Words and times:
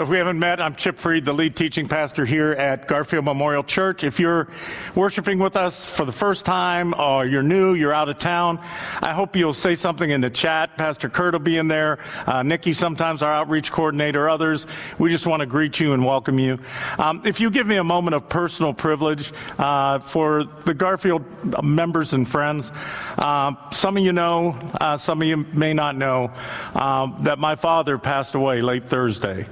So, 0.00 0.04
if 0.04 0.08
we 0.08 0.16
haven't 0.16 0.38
met, 0.38 0.62
I'm 0.62 0.74
Chip 0.76 0.96
Freed, 0.96 1.26
the 1.26 1.34
lead 1.34 1.54
teaching 1.54 1.86
pastor 1.86 2.24
here 2.24 2.52
at 2.52 2.88
Garfield 2.88 3.26
Memorial 3.26 3.62
Church. 3.62 4.02
If 4.02 4.18
you're 4.18 4.48
worshiping 4.94 5.38
with 5.38 5.56
us 5.56 5.84
for 5.84 6.06
the 6.06 6.12
first 6.12 6.46
time 6.46 6.94
or 6.98 7.26
you're 7.26 7.42
new, 7.42 7.74
you're 7.74 7.92
out 7.92 8.08
of 8.08 8.16
town, 8.16 8.60
I 9.02 9.12
hope 9.12 9.36
you'll 9.36 9.52
say 9.52 9.74
something 9.74 10.08
in 10.08 10.22
the 10.22 10.30
chat. 10.30 10.78
Pastor 10.78 11.10
Kurt 11.10 11.34
will 11.34 11.40
be 11.40 11.58
in 11.58 11.68
there. 11.68 11.98
Uh, 12.26 12.42
Nikki, 12.42 12.72
sometimes 12.72 13.22
our 13.22 13.30
outreach 13.30 13.70
coordinator, 13.70 14.26
others. 14.26 14.66
We 14.98 15.10
just 15.10 15.26
want 15.26 15.40
to 15.40 15.46
greet 15.46 15.78
you 15.78 15.92
and 15.92 16.02
welcome 16.02 16.38
you. 16.38 16.58
Um, 16.98 17.20
if 17.26 17.38
you 17.38 17.50
give 17.50 17.66
me 17.66 17.76
a 17.76 17.84
moment 17.84 18.14
of 18.14 18.26
personal 18.26 18.72
privilege 18.72 19.34
uh, 19.58 19.98
for 19.98 20.44
the 20.44 20.72
Garfield 20.72 21.26
members 21.62 22.14
and 22.14 22.26
friends, 22.26 22.72
uh, 23.18 23.52
some 23.70 23.98
of 23.98 24.02
you 24.02 24.14
know, 24.14 24.56
uh, 24.80 24.96
some 24.96 25.20
of 25.20 25.28
you 25.28 25.36
may 25.52 25.74
not 25.74 25.94
know, 25.94 26.32
um, 26.74 27.18
that 27.20 27.38
my 27.38 27.54
father 27.54 27.98
passed 27.98 28.34
away 28.34 28.62
late 28.62 28.88
Thursday. 28.88 29.46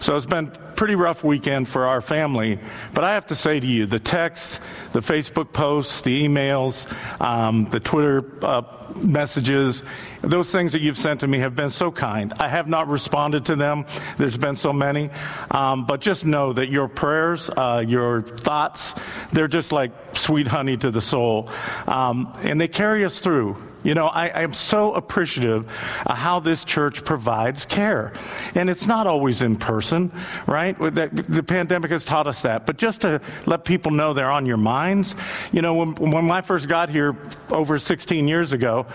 So 0.00 0.16
it's 0.16 0.26
been 0.26 0.52
pretty 0.76 0.94
rough 0.94 1.24
weekend 1.24 1.68
for 1.68 1.86
our 1.86 2.00
family. 2.00 2.58
But 2.94 3.02
I 3.02 3.14
have 3.14 3.26
to 3.26 3.34
say 3.34 3.58
to 3.58 3.66
you, 3.66 3.86
the 3.86 3.98
texts, 3.98 4.60
the 4.92 5.00
Facebook 5.00 5.52
posts, 5.52 6.02
the 6.02 6.24
emails, 6.24 6.86
um, 7.20 7.68
the 7.70 7.80
Twitter 7.80 8.24
uh, 8.44 8.62
messages, 8.96 9.82
those 10.22 10.52
things 10.52 10.72
that 10.72 10.80
you've 10.80 10.96
sent 10.96 11.20
to 11.20 11.26
me 11.26 11.38
have 11.40 11.56
been 11.56 11.70
so 11.70 11.90
kind. 11.90 12.32
I 12.38 12.48
have 12.48 12.68
not 12.68 12.88
responded 12.88 13.46
to 13.46 13.56
them. 13.56 13.86
There's 14.18 14.36
been 14.36 14.56
so 14.56 14.72
many. 14.72 15.10
Um, 15.50 15.84
but 15.84 16.00
just 16.00 16.24
know 16.24 16.52
that 16.52 16.68
your 16.68 16.86
prayers, 16.86 17.50
uh, 17.50 17.84
your 17.86 18.22
thoughts, 18.22 18.94
they're 19.32 19.48
just 19.48 19.72
like 19.72 19.90
sweet 20.16 20.46
honey 20.46 20.76
to 20.76 20.90
the 20.92 21.00
soul. 21.00 21.50
Um, 21.88 22.32
and 22.42 22.60
they 22.60 22.68
carry 22.68 23.04
us 23.04 23.18
through. 23.18 23.67
You 23.84 23.94
know, 23.94 24.06
I, 24.06 24.28
I 24.28 24.42
am 24.42 24.54
so 24.54 24.94
appreciative 24.94 25.66
of 26.04 26.16
how 26.16 26.40
this 26.40 26.64
church 26.64 27.04
provides 27.04 27.64
care. 27.64 28.12
And 28.54 28.68
it's 28.68 28.86
not 28.86 29.06
always 29.06 29.40
in 29.42 29.56
person, 29.56 30.12
right? 30.46 30.76
The, 30.78 31.08
the 31.28 31.42
pandemic 31.42 31.92
has 31.92 32.04
taught 32.04 32.26
us 32.26 32.42
that. 32.42 32.66
But 32.66 32.76
just 32.76 33.02
to 33.02 33.20
let 33.46 33.64
people 33.64 33.92
know 33.92 34.12
they're 34.12 34.30
on 34.30 34.46
your 34.46 34.56
minds, 34.56 35.14
you 35.52 35.62
know, 35.62 35.74
when, 35.74 35.94
when 35.94 36.30
I 36.30 36.40
first 36.40 36.68
got 36.68 36.90
here 36.90 37.16
over 37.50 37.78
16 37.78 38.26
years 38.26 38.52
ago, 38.52 38.86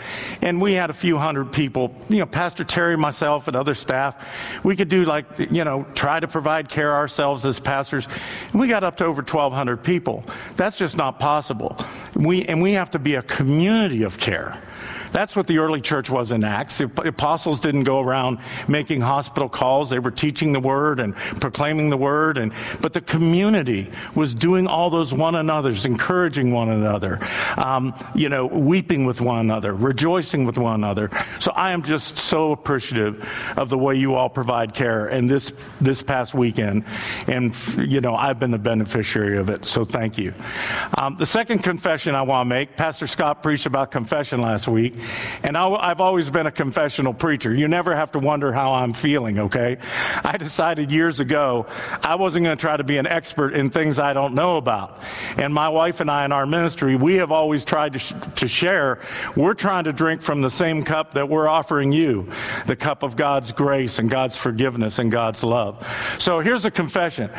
and 0.41 0.61
we 0.61 0.73
had 0.73 0.89
a 0.89 0.93
few 0.93 1.17
hundred 1.17 1.53
people, 1.53 1.95
you 2.09 2.19
know, 2.19 2.25
Pastor 2.25 2.63
Terry, 2.63 2.97
myself, 2.97 3.47
and 3.47 3.55
other 3.55 3.73
staff, 3.73 4.15
we 4.63 4.75
could 4.75 4.89
do 4.89 5.05
like, 5.05 5.25
you 5.39 5.63
know, 5.63 5.85
try 5.95 6.19
to 6.19 6.27
provide 6.27 6.67
care 6.67 6.93
ourselves 6.93 7.45
as 7.45 7.59
pastors. 7.59 8.07
And 8.51 8.59
we 8.59 8.67
got 8.67 8.83
up 8.83 8.97
to 8.97 9.05
over 9.05 9.21
1,200 9.21 9.77
people. 9.77 10.25
That's 10.57 10.77
just 10.77 10.97
not 10.97 11.19
possible. 11.19 11.77
We, 12.15 12.43
and 12.43 12.61
we 12.61 12.73
have 12.73 12.91
to 12.91 12.99
be 12.99 13.15
a 13.15 13.21
community 13.21 14.03
of 14.03 14.17
care. 14.17 14.61
That's 15.11 15.35
what 15.35 15.47
the 15.47 15.59
early 15.59 15.81
church 15.81 16.09
was 16.09 16.31
in 16.31 16.43
Acts. 16.43 16.79
The 16.79 16.85
apostles 17.05 17.59
didn't 17.59 17.83
go 17.83 17.99
around 17.99 18.39
making 18.67 19.01
hospital 19.01 19.49
calls. 19.49 19.89
They 19.89 19.99
were 19.99 20.11
teaching 20.11 20.53
the 20.53 20.59
word 20.59 20.99
and 20.99 21.15
proclaiming 21.15 21.89
the 21.89 21.97
word. 21.97 22.37
And, 22.37 22.53
but 22.81 22.93
the 22.93 23.01
community 23.01 23.91
was 24.15 24.33
doing 24.33 24.67
all 24.67 24.89
those 24.89 25.13
one 25.13 25.35
another's, 25.35 25.85
encouraging 25.85 26.51
one 26.51 26.69
another, 26.69 27.19
um, 27.57 27.93
you 28.15 28.29
know, 28.29 28.45
weeping 28.45 29.05
with 29.05 29.21
one 29.21 29.39
another, 29.39 29.73
rejoicing 29.73 30.45
with 30.45 30.57
one 30.57 30.75
another. 30.75 31.09
So 31.39 31.51
I 31.51 31.71
am 31.71 31.83
just 31.83 32.17
so 32.17 32.51
appreciative 32.51 33.27
of 33.57 33.69
the 33.69 33.77
way 33.77 33.95
you 33.95 34.15
all 34.15 34.29
provide 34.29 34.73
care. 34.73 35.07
And 35.07 35.29
this, 35.29 35.53
this 35.79 36.01
past 36.01 36.33
weekend, 36.33 36.85
and, 37.27 37.55
you 37.77 38.01
know, 38.01 38.15
I've 38.15 38.39
been 38.39 38.51
the 38.51 38.57
beneficiary 38.57 39.37
of 39.37 39.49
it. 39.49 39.65
So 39.65 39.85
thank 39.85 40.17
you. 40.17 40.33
Um, 41.01 41.17
the 41.17 41.25
second 41.25 41.59
confession 41.59 42.15
I 42.15 42.21
want 42.21 42.47
to 42.47 42.49
make, 42.49 42.75
Pastor 42.75 43.07
Scott 43.07 43.43
preached 43.43 43.65
about 43.65 43.91
confession 43.91 44.41
last 44.41 44.62
week. 44.67 44.95
And 45.43 45.57
I, 45.57 45.87
have 45.89 46.01
always 46.01 46.29
been 46.29 46.47
a 46.47 46.51
confessional 46.51 47.13
preacher. 47.13 47.53
You 47.53 47.67
never 47.67 47.95
have 47.95 48.11
to 48.13 48.19
wonder 48.19 48.51
how 48.51 48.73
I'm 48.73 48.93
feeling, 48.93 49.39
okay? 49.39 49.77
I 50.23 50.37
decided 50.37 50.91
years 50.91 51.19
ago 51.19 51.67
I 52.01 52.15
wasn't 52.15 52.45
going 52.45 52.57
to 52.57 52.61
try 52.61 52.77
to 52.77 52.83
be 52.83 52.97
an 52.97 53.07
expert 53.07 53.53
in 53.53 53.69
things 53.69 53.99
I 53.99 54.13
don't 54.13 54.33
know 54.33 54.57
about. 54.57 55.01
And 55.37 55.53
my 55.53 55.69
wife 55.69 55.99
and 55.99 56.09
I 56.09 56.25
in 56.25 56.31
our 56.31 56.45
ministry, 56.45 56.95
we 56.95 57.15
have 57.15 57.31
always 57.31 57.65
tried 57.65 57.93
to, 57.93 57.99
sh- 57.99 58.13
to 58.37 58.47
share. 58.47 58.99
We're 59.35 59.53
trying 59.53 59.85
to 59.85 59.93
drink 59.93 60.21
from 60.21 60.41
the 60.41 60.49
same 60.49 60.83
cup 60.83 61.13
that 61.13 61.29
we're 61.29 61.47
offering 61.47 61.91
you 61.91 62.29
the 62.65 62.75
cup 62.75 63.03
of 63.03 63.15
God's 63.15 63.51
grace 63.51 63.99
and 63.99 64.09
God's 64.09 64.37
forgiveness 64.37 64.99
and 64.99 65.11
God's 65.11 65.43
love. 65.43 65.87
So 66.19 66.39
here's 66.39 66.65
a 66.65 66.71
confession. 66.71 67.29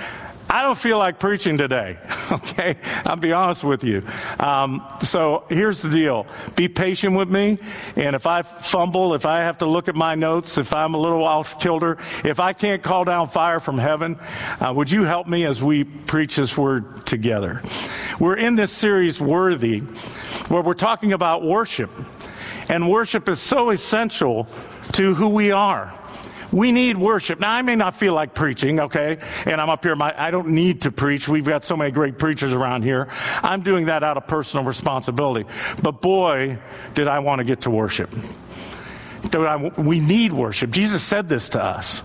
I 0.55 0.63
don't 0.63 0.79
feel 0.79 0.99
like 0.99 1.19
preaching 1.19 1.59
today, 1.59 1.99
okay? 2.31 2.77
I'll 3.07 3.17
be 3.17 3.33
honest 3.33 3.65
with 3.65 3.83
you. 3.83 4.07
Um, 4.39 4.87
so 5.03 5.47
here's 5.49 5.83
the 5.83 5.91
deal 5.91 6.29
be 6.55 6.69
patient 6.69 7.17
with 7.17 7.29
me, 7.29 7.59
and 7.97 8.15
if 8.15 8.25
I 8.29 8.43
fumble, 8.43 9.15
if 9.15 9.27
I 9.27 9.39
have 9.39 9.59
to 9.59 9.67
look 9.67 9.89
at 9.89 9.97
my 9.97 10.15
notes, 10.15 10.57
if 10.57 10.73
I'm 10.73 10.95
a 10.95 10.97
little 10.97 11.25
off 11.25 11.59
kilter, 11.59 11.99
if 12.25 12.39
I 12.39 12.53
can't 12.53 12.85
call 12.85 13.03
down 13.03 13.31
fire 13.31 13.59
from 13.59 13.79
heaven, 13.79 14.17
uh, 14.61 14.73
would 14.73 14.93
you 14.93 15.03
help 15.03 15.27
me 15.27 15.45
as 15.45 15.61
we 15.61 15.83
preach 15.83 16.37
this 16.37 16.57
word 16.57 17.05
together? 17.05 17.61
We're 18.21 18.37
in 18.37 18.55
this 18.55 18.71
series, 18.71 19.21
Worthy, 19.21 19.81
where 20.51 20.63
we're 20.63 20.75
talking 20.75 21.15
about 21.15 21.43
worship. 21.43 21.91
And 22.69 22.89
worship 22.89 23.29
is 23.29 23.41
so 23.41 23.71
essential 23.71 24.47
to 24.93 25.15
who 25.15 25.31
we 25.31 25.51
are. 25.51 25.93
We 26.55 26.71
need 26.71 26.97
worship. 26.97 27.41
Now, 27.41 27.51
I 27.51 27.63
may 27.63 27.75
not 27.75 27.97
feel 27.97 28.15
like 28.15 28.33
preaching, 28.33 28.79
okay? 28.79 29.19
And 29.45 29.61
I'm 29.61 29.69
up 29.69 29.83
here, 29.83 29.97
my, 29.97 30.15
I 30.17 30.31
don't 30.31 30.51
need 30.51 30.83
to 30.83 30.93
preach. 30.93 31.27
We've 31.27 31.45
got 31.45 31.65
so 31.65 31.77
many 31.77 31.91
great 31.91 32.17
preachers 32.17 32.53
around 32.53 32.85
here. 32.85 33.09
I'm 33.43 33.63
doing 33.63 33.87
that 33.87 34.05
out 34.05 34.17
of 34.17 34.29
personal 34.29 34.65
responsibility. 34.65 35.49
But 35.83 36.01
boy, 36.01 36.57
did 36.95 37.09
I 37.09 37.19
want 37.19 37.41
to 37.41 37.45
get 37.45 37.63
to 37.63 37.71
worship. 37.71 38.15
we 39.77 39.99
need 39.99 40.33
worship. 40.33 40.71
Jesus 40.71 41.03
said 41.03 41.29
this 41.29 41.49
to 41.51 41.63
us. 41.63 42.05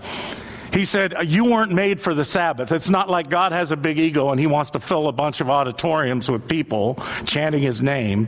He 0.72 0.82
said, 0.82 1.14
You 1.24 1.44
weren't 1.44 1.72
made 1.72 2.00
for 2.00 2.12
the 2.12 2.24
Sabbath. 2.24 2.72
It's 2.72 2.90
not 2.90 3.08
like 3.08 3.30
God 3.30 3.52
has 3.52 3.70
a 3.70 3.76
big 3.76 4.00
ego 4.00 4.30
and 4.30 4.40
he 4.40 4.48
wants 4.48 4.72
to 4.72 4.80
fill 4.80 5.06
a 5.06 5.12
bunch 5.12 5.40
of 5.40 5.48
auditoriums 5.48 6.28
with 6.28 6.48
people 6.48 7.00
chanting 7.24 7.62
his 7.62 7.82
name. 7.82 8.26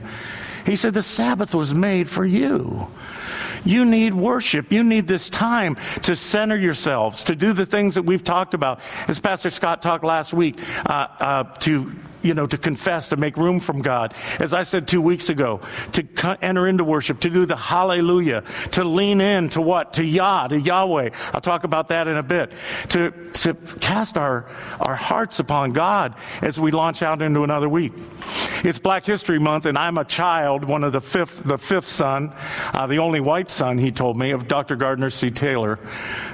He 0.67 0.77
said, 0.77 0.95
The 0.95 1.03
Sabbath 1.03 1.53
was 1.53 1.75
made 1.75 2.09
for 2.09 2.25
you. 2.25 2.87
You 3.65 3.85
need 3.85 4.15
worship. 4.15 4.73
You 4.73 4.83
need 4.83 5.07
this 5.07 5.31
time 5.31 5.77
to 6.03 6.17
center 6.17 6.57
yourselves, 6.57 7.25
to 7.25 7.37
do 7.37 7.53
the 7.53 7.67
things 7.67 7.95
that 7.95 8.03
we've 8.03 8.25
talked 8.25 8.55
about. 8.55 8.81
As 9.09 9.21
Pastor 9.21 9.51
Scott 9.51 9.83
talked 9.83 10.05
last 10.05 10.33
week, 10.33 10.59
uh, 10.87 11.07
uh, 11.21 11.45
to 11.61 11.93
you 12.23 12.35
know, 12.35 12.47
to 12.47 12.59
confess, 12.59 13.09
to 13.09 13.17
make 13.17 13.37
room 13.37 13.61
from 13.61 13.83
God. 13.83 14.15
As 14.39 14.53
I 14.53 14.63
said 14.63 14.87
two 14.87 15.01
weeks 15.01 15.29
ago, 15.29 15.61
to 15.93 16.39
enter 16.43 16.67
into 16.67 16.85
worship, 16.85 17.21
to 17.21 17.31
do 17.31 17.47
the 17.47 17.57
hallelujah, 17.57 18.45
to 18.73 18.85
lean 18.85 19.21
in 19.21 19.49
to 19.51 19.61
what? 19.61 19.95
To 19.95 20.05
Yah, 20.05 20.49
to 20.49 20.61
Yahweh. 20.61 21.11
I'll 21.35 21.41
talk 21.41 21.65
about 21.65 21.89
that 21.89 22.09
in 22.09 22.17
a 22.17 22.23
bit. 22.23 22.53
To, 22.91 23.11
to 23.11 23.55
cast 23.81 24.17
our, 24.17 24.47
our 24.81 24.95
hearts 24.95 25.39
upon 25.39 25.73
God 25.73 26.15
as 26.41 26.61
we 26.61 26.71
launch 26.71 27.03
out 27.03 27.23
into 27.23 27.43
another 27.43 27.69
week. 27.69 27.93
It's 28.65 28.79
Black 28.79 29.05
History 29.05 29.39
Month, 29.39 29.67
and 29.67 29.77
I'm 29.77 29.99
a 29.99 30.05
child, 30.05 30.65
one 30.65 30.85
of 30.85 30.93
the 30.93 31.01
fifth, 31.01 31.43
the 31.45 31.59
fifth 31.59 31.89
son, 31.89 32.33
uh, 32.75 32.87
the 32.87 32.99
only 32.99 33.21
white 33.21 33.51
son, 33.51 33.79
he 33.79 33.91
told 33.91 34.17
me, 34.17 34.31
of 34.31 34.47
Dr. 34.47 34.77
Gardner 34.77 35.11
C. 35.11 35.31
Taylor, 35.31 35.79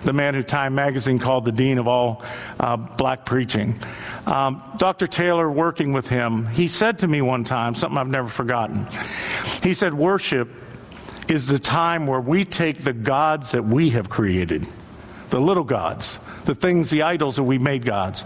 the 0.05 0.13
man 0.13 0.35
who 0.35 0.43
Time 0.43 0.75
magazine 0.75 1.19
called 1.19 1.45
the 1.45 1.53
dean 1.53 1.79
of 1.79 1.89
all 1.89 2.25
uh, 2.61 2.77
black 2.77 3.25
preaching. 3.25 3.79
Um, 4.27 4.63
Dr. 4.77 5.07
Taylor, 5.07 5.51
working 5.79 5.93
with 5.93 6.09
him, 6.09 6.45
he 6.47 6.67
said 6.67 6.99
to 6.99 7.07
me 7.07 7.23
one 7.23 7.45
time 7.45 7.73
something 7.73 7.99
I've 7.99 8.09
never 8.09 8.29
forgotten. 8.29 8.89
He 9.63 9.73
said, 9.73 9.95
Worship 9.95 10.49
is 11.29 11.47
the 11.47 11.61
time 11.61 12.05
where 12.05 12.21
we 12.21 12.45
take 12.45 12.83
the 12.83 12.93
gods 12.93 13.53
that 13.53 13.65
we 13.65 13.91
have 13.91 14.09
created, 14.09 14.67
the 15.31 15.39
little 15.39 15.63
gods, 15.63 16.19
the 16.47 16.55
things, 16.57 16.91
the 16.91 17.03
idols 17.03 17.37
that 17.37 17.45
we 17.45 17.59
made 17.59 17.85
gods, 17.85 18.25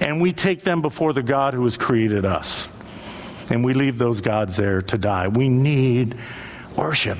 and 0.00 0.20
we 0.20 0.32
take 0.32 0.62
them 0.62 0.82
before 0.82 1.12
the 1.12 1.22
God 1.22 1.54
who 1.54 1.62
has 1.62 1.76
created 1.76 2.26
us. 2.26 2.68
And 3.50 3.64
we 3.64 3.72
leave 3.72 3.96
those 3.96 4.20
gods 4.20 4.56
there 4.56 4.82
to 4.82 4.98
die. 4.98 5.28
We 5.28 5.48
need 5.48 6.16
worship. 6.76 7.18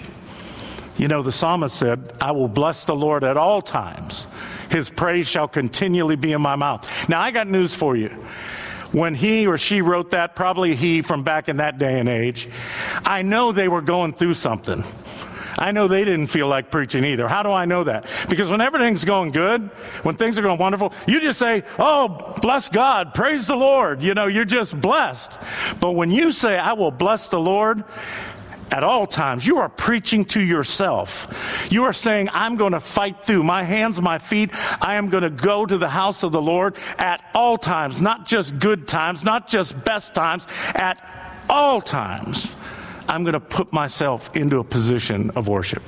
You 0.96 1.06
know, 1.06 1.22
the 1.22 1.32
psalmist 1.32 1.76
said, 1.76 2.12
I 2.20 2.32
will 2.32 2.48
bless 2.48 2.86
the 2.86 2.96
Lord 2.96 3.22
at 3.22 3.36
all 3.36 3.62
times. 3.62 4.26
His 4.68 4.90
praise 4.90 5.28
shall 5.28 5.46
continually 5.46 6.16
be 6.16 6.32
in 6.32 6.42
my 6.42 6.56
mouth. 6.56 7.08
Now, 7.08 7.20
I 7.20 7.30
got 7.30 7.46
news 7.46 7.72
for 7.72 7.96
you. 7.96 8.10
When 8.92 9.14
he 9.14 9.46
or 9.46 9.56
she 9.56 9.82
wrote 9.82 10.10
that, 10.10 10.34
probably 10.34 10.74
he 10.74 11.02
from 11.02 11.22
back 11.22 11.48
in 11.48 11.58
that 11.58 11.78
day 11.78 12.00
and 12.00 12.08
age, 12.08 12.48
I 13.04 13.22
know 13.22 13.52
they 13.52 13.68
were 13.68 13.82
going 13.82 14.14
through 14.14 14.34
something. 14.34 14.84
I 15.60 15.72
know 15.72 15.88
they 15.88 16.04
didn't 16.04 16.28
feel 16.28 16.48
like 16.48 16.70
preaching 16.70 17.04
either. 17.04 17.28
How 17.28 17.42
do 17.42 17.52
I 17.52 17.66
know 17.66 17.84
that? 17.84 18.06
Because 18.30 18.50
when 18.50 18.62
everything's 18.62 19.04
going 19.04 19.30
good, 19.30 19.62
when 20.02 20.16
things 20.16 20.38
are 20.38 20.42
going 20.42 20.58
wonderful, 20.58 20.94
you 21.06 21.20
just 21.20 21.38
say, 21.38 21.64
Oh, 21.78 22.34
bless 22.40 22.70
God, 22.70 23.12
praise 23.12 23.46
the 23.46 23.56
Lord. 23.56 24.02
You 24.02 24.14
know, 24.14 24.26
you're 24.26 24.46
just 24.46 24.80
blessed. 24.80 25.38
But 25.78 25.92
when 25.92 26.10
you 26.10 26.32
say, 26.32 26.56
I 26.56 26.72
will 26.72 26.90
bless 26.90 27.28
the 27.28 27.38
Lord, 27.38 27.84
at 28.72 28.84
all 28.84 29.06
times. 29.06 29.46
You 29.46 29.58
are 29.58 29.68
preaching 29.68 30.24
to 30.26 30.40
yourself. 30.40 31.68
You 31.70 31.84
are 31.84 31.92
saying, 31.92 32.28
I'm 32.32 32.56
going 32.56 32.72
to 32.72 32.80
fight 32.80 33.24
through 33.24 33.42
my 33.42 33.64
hands, 33.64 34.00
my 34.00 34.18
feet. 34.18 34.50
I 34.80 34.96
am 34.96 35.08
going 35.08 35.22
to 35.22 35.30
go 35.30 35.66
to 35.66 35.78
the 35.78 35.88
house 35.88 36.22
of 36.22 36.32
the 36.32 36.42
Lord 36.42 36.76
at 36.98 37.22
all 37.34 37.58
times, 37.58 38.00
not 38.00 38.26
just 38.26 38.58
good 38.58 38.86
times, 38.86 39.24
not 39.24 39.48
just 39.48 39.82
best 39.84 40.14
times, 40.14 40.46
at 40.74 41.04
all 41.48 41.80
times. 41.80 42.54
I'm 43.10 43.24
going 43.24 43.34
to 43.34 43.40
put 43.40 43.72
myself 43.72 44.34
into 44.36 44.60
a 44.60 44.64
position 44.64 45.30
of 45.30 45.48
worship. 45.48 45.82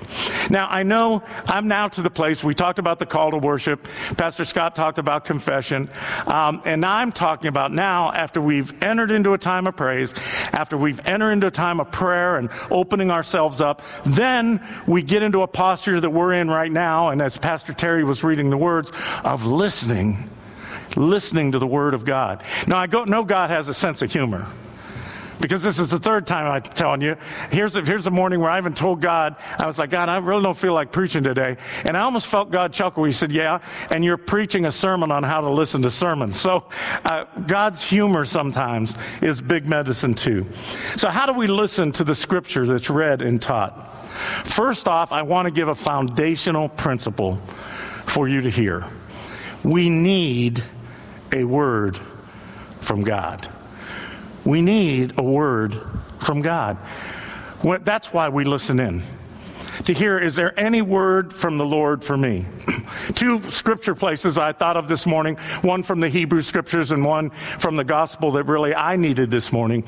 Now, 0.51 0.67
I 0.69 0.83
know 0.83 1.23
I'm 1.47 1.69
now 1.69 1.87
to 1.87 2.03
the 2.03 2.11
place, 2.11 2.43
we 2.43 2.53
talked 2.53 2.81
about 2.81 2.99
the 2.99 3.07
call 3.07 3.31
to 3.31 3.39
worship. 3.39 3.87
Pastor 4.19 4.45
Scott 4.45 4.75
talked 4.75 4.99
about 4.99 5.25
confession. 5.25 5.89
Um, 6.27 6.63
and 6.65 6.81
now 6.81 6.97
I'm 6.97 7.13
talking 7.13 7.47
about 7.47 7.73
now, 7.73 8.11
after 8.13 8.41
we've 8.41 8.73
entered 8.83 9.13
into 9.13 9.35
a 9.35 9.39
time 9.39 9.69
of 9.69 9.77
praise, 9.77 10.15
after 10.53 10.77
we've 10.77 11.01
entered 11.07 11.31
into 11.31 11.47
a 11.47 11.51
time 11.53 11.79
of 11.79 11.93
prayer 11.93 12.39
and 12.39 12.51
opening 12.73 13.13
ourselves 13.13 13.61
up, 13.61 13.83
then 14.05 14.61
we 14.89 15.01
get 15.01 15.23
into 15.23 15.43
a 15.43 15.47
posture 15.47 16.01
that 16.01 16.11
we're 16.11 16.33
in 16.33 16.51
right 16.51 16.73
now. 16.73 17.11
And 17.11 17.23
as 17.23 17.39
Pastor 17.39 17.73
Terry 17.73 18.03
was 18.03 18.25
reading 18.25 18.51
the 18.51 18.59
words, 18.59 18.91
of 19.23 19.47
listening 19.47 20.29
listening 20.97 21.53
to 21.53 21.59
the 21.59 21.67
Word 21.67 21.95
of 21.95 22.05
God. 22.05 22.43
Now, 22.67 22.79
I 22.79 22.87
go, 22.87 23.05
know 23.05 23.25
God 23.25 23.49
has 23.49 23.69
a 23.69 23.75
sense 23.75 24.03
of 24.03 24.13
humor 24.13 24.47
because 25.43 25.61
this 25.63 25.81
is 25.81 25.91
the 25.91 25.99
third 25.99 26.25
time 26.25 26.47
I'm 26.47 26.63
telling 26.73 27.03
you. 27.03 27.17
Here's 27.51 27.75
a, 27.75 27.83
here's 27.83 28.07
a 28.07 28.11
morning 28.13 28.39
where 28.39 28.49
I 28.49 28.59
even 28.59 28.73
told 28.73 29.03
God, 29.03 29.35
I 29.59 29.67
was 29.67 29.77
like, 29.77 29.91
God, 29.91 30.09
I 30.09 30.17
really 30.19 30.43
don't 30.43 30.57
feel 30.57 30.73
like 30.73 30.93
preaching 30.93 31.25
today. 31.25 31.57
And 31.85 31.97
I 31.97 32.03
almost 32.03 32.29
felt 32.29 32.53
God 32.53 32.73
chuckle. 32.73 33.03
He 33.03 33.13
said, 33.13 33.33
Yeah, 33.33 33.59
and 33.91 34.05
you're 34.05 34.17
preaching 34.17 34.67
a 34.67 34.73
sermon 34.73 35.11
on 35.11 35.25
how 35.25 35.41
to 35.41 35.51
listen 35.51 35.83
to 35.83 35.91
sermons. 35.91 36.41
So 36.41 36.65
uh, 37.05 37.25
God's 37.47 37.83
humor 37.83 38.25
sometimes 38.25 38.95
is 39.21 39.41
big 39.41 39.67
medicine 39.67 40.15
too. 40.15 40.47
So, 40.97 41.11
how 41.11 41.27
do 41.27 41.33
we 41.33 41.49
listen 41.49 41.91
to 41.93 42.05
the 42.05 42.15
scripture 42.15 42.65
that's 42.65 42.89
read 42.89 43.21
and 43.21 43.43
taught? 43.43 43.93
First 44.45 44.87
off, 44.87 45.11
I 45.11 45.23
want 45.23 45.47
to 45.47 45.53
give 45.53 45.67
a 45.67 45.75
foundational 45.75 46.69
principle 46.69 47.41
for 48.07 48.29
you 48.29 48.43
to 48.43 48.51
hear. 48.51 48.87
We 49.65 49.91
need 49.91 50.63
a 51.33 51.43
word 51.43 51.99
from 52.81 53.03
God. 53.03 53.49
We 54.45 54.63
need 54.63 55.19
a 55.19 55.23
word 55.23 55.79
from 56.21 56.43
God. 56.43 56.77
That's 57.83 58.13
why 58.13 58.29
we 58.29 58.45
listen 58.45 58.81
in 58.81 59.03
to 59.85 59.95
hear, 59.95 60.19
is 60.19 60.37
there 60.37 60.59
any 60.59 60.83
word 60.83 61.33
from 61.33 61.59
the 61.59 61.67
Lord 61.67 62.05
for 62.05 62.17
me? 62.17 62.47
Two 63.15 63.43
scripture 63.51 63.95
places 63.95 64.39
I 64.39 64.53
thought 64.53 64.77
of 64.77 64.89
this 64.89 65.07
morning, 65.07 65.37
one 65.63 65.83
from 65.83 66.01
the 66.01 66.09
Hebrew 66.09 66.43
scriptures 66.43 66.93
and 66.93 67.05
one 67.05 67.31
from 67.59 67.77
the 67.77 67.85
gospel 67.85 68.31
that 68.33 68.45
really 68.45 68.75
I 68.75 68.97
needed 68.97 69.31
this 69.31 69.53
morning, 69.53 69.85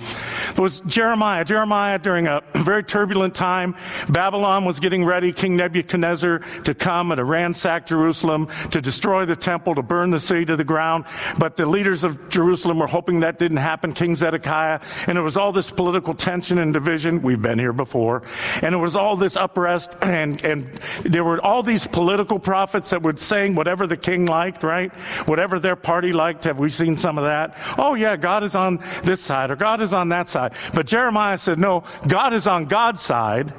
was 0.56 0.80
Jeremiah. 0.82 1.44
Jeremiah, 1.44 1.98
during 1.98 2.26
a 2.26 2.42
very 2.56 2.82
turbulent 2.82 3.34
time, 3.34 3.76
Babylon 4.08 4.64
was 4.64 4.80
getting 4.80 5.04
ready, 5.04 5.32
King 5.32 5.56
Nebuchadnezzar, 5.56 6.40
to 6.64 6.74
come 6.74 7.12
and 7.12 7.18
to 7.18 7.24
ransack 7.24 7.86
Jerusalem, 7.86 8.48
to 8.70 8.80
destroy 8.80 9.24
the 9.24 9.36
temple, 9.36 9.74
to 9.74 9.82
burn 9.82 10.10
the 10.10 10.20
city 10.20 10.44
to 10.46 10.56
the 10.56 10.64
ground. 10.64 11.04
But 11.38 11.56
the 11.56 11.66
leaders 11.66 12.04
of 12.04 12.28
Jerusalem 12.28 12.78
were 12.78 12.86
hoping 12.86 13.20
that 13.20 13.38
didn't 13.38 13.58
happen, 13.58 13.92
King 13.92 14.14
Zedekiah. 14.14 14.80
And 15.06 15.18
it 15.18 15.22
was 15.22 15.36
all 15.36 15.52
this 15.52 15.70
political 15.70 16.14
tension 16.14 16.58
and 16.58 16.72
division. 16.72 17.22
We've 17.22 17.40
been 17.40 17.58
here 17.58 17.72
before. 17.72 18.22
And 18.62 18.74
it 18.74 18.78
was 18.78 18.96
all 18.96 19.16
this 19.16 19.36
uprest 19.74 19.96
and, 20.02 20.44
and 20.44 20.80
there 21.04 21.24
were 21.24 21.42
all 21.42 21.62
these 21.62 21.86
political 21.86 22.38
prophets 22.38 22.90
that 22.90 23.02
were 23.02 23.16
saying 23.16 23.54
whatever 23.54 23.86
the 23.86 23.96
king 23.96 24.26
liked, 24.26 24.62
right? 24.62 24.92
Whatever 25.26 25.58
their 25.58 25.76
party 25.76 26.12
liked. 26.12 26.44
Have 26.44 26.58
we 26.58 26.68
seen 26.68 26.96
some 26.96 27.18
of 27.18 27.24
that? 27.24 27.56
Oh, 27.78 27.94
yeah, 27.94 28.16
God 28.16 28.44
is 28.44 28.54
on 28.54 28.82
this 29.02 29.20
side 29.20 29.50
or 29.50 29.56
God 29.56 29.80
is 29.80 29.92
on 29.92 30.08
that 30.10 30.28
side. 30.28 30.52
But 30.72 30.86
Jeremiah 30.86 31.38
said, 31.38 31.58
no, 31.58 31.84
God 32.08 32.34
is 32.34 32.46
on 32.46 32.66
God's 32.66 33.02
side. 33.02 33.52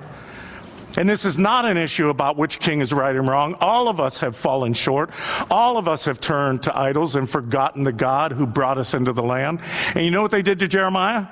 And 0.98 1.10
this 1.10 1.26
is 1.26 1.38
not 1.38 1.66
an 1.66 1.78
issue 1.78 2.10
about 2.10 2.38
which 2.38 2.60
king 2.60 2.82
is 2.82 2.94
right 2.94 3.16
and 3.16 3.28
wrong. 3.28 3.56
All 3.56 3.88
of 3.88 4.00
us 4.00 4.20
have 4.20 4.36
fallen 4.36 4.74
short. 4.74 5.12
All 5.50 5.78
of 5.78 5.88
us 5.88 6.06
have 6.06 6.20
turned 6.20 6.64
to 6.64 6.78
idols 6.78 7.16
and 7.16 7.30
forgotten 7.30 7.84
the 7.84 7.92
God 7.92 8.32
who 8.32 8.46
brought 8.46 8.78
us 8.78 8.94
into 8.94 9.14
the 9.14 9.24
land. 9.24 9.60
And 9.94 10.06
you 10.06 10.12
know 10.12 10.22
what 10.22 10.32
they 10.32 10.42
did 10.42 10.60
to 10.60 10.68
Jeremiah? 10.68 11.28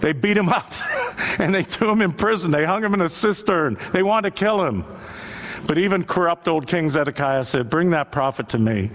They 0.00 0.12
beat 0.12 0.36
him 0.36 0.48
up 0.50 0.72
and 1.38 1.54
they 1.54 1.62
threw 1.62 1.90
him 1.90 2.02
in 2.02 2.12
prison. 2.12 2.50
They 2.50 2.64
hung 2.64 2.82
him 2.82 2.94
in 2.94 3.00
a 3.00 3.08
cistern. 3.08 3.78
They 3.92 4.02
wanted 4.02 4.34
to 4.34 4.38
kill 4.38 4.64
him. 4.64 4.84
But 5.66 5.78
even 5.78 6.04
corrupt 6.04 6.46
old 6.46 6.66
King 6.66 6.88
Zedekiah 6.88 7.44
said, 7.44 7.68
Bring 7.68 7.90
that 7.90 8.12
prophet 8.12 8.50
to 8.50 8.58
me. 8.58 8.90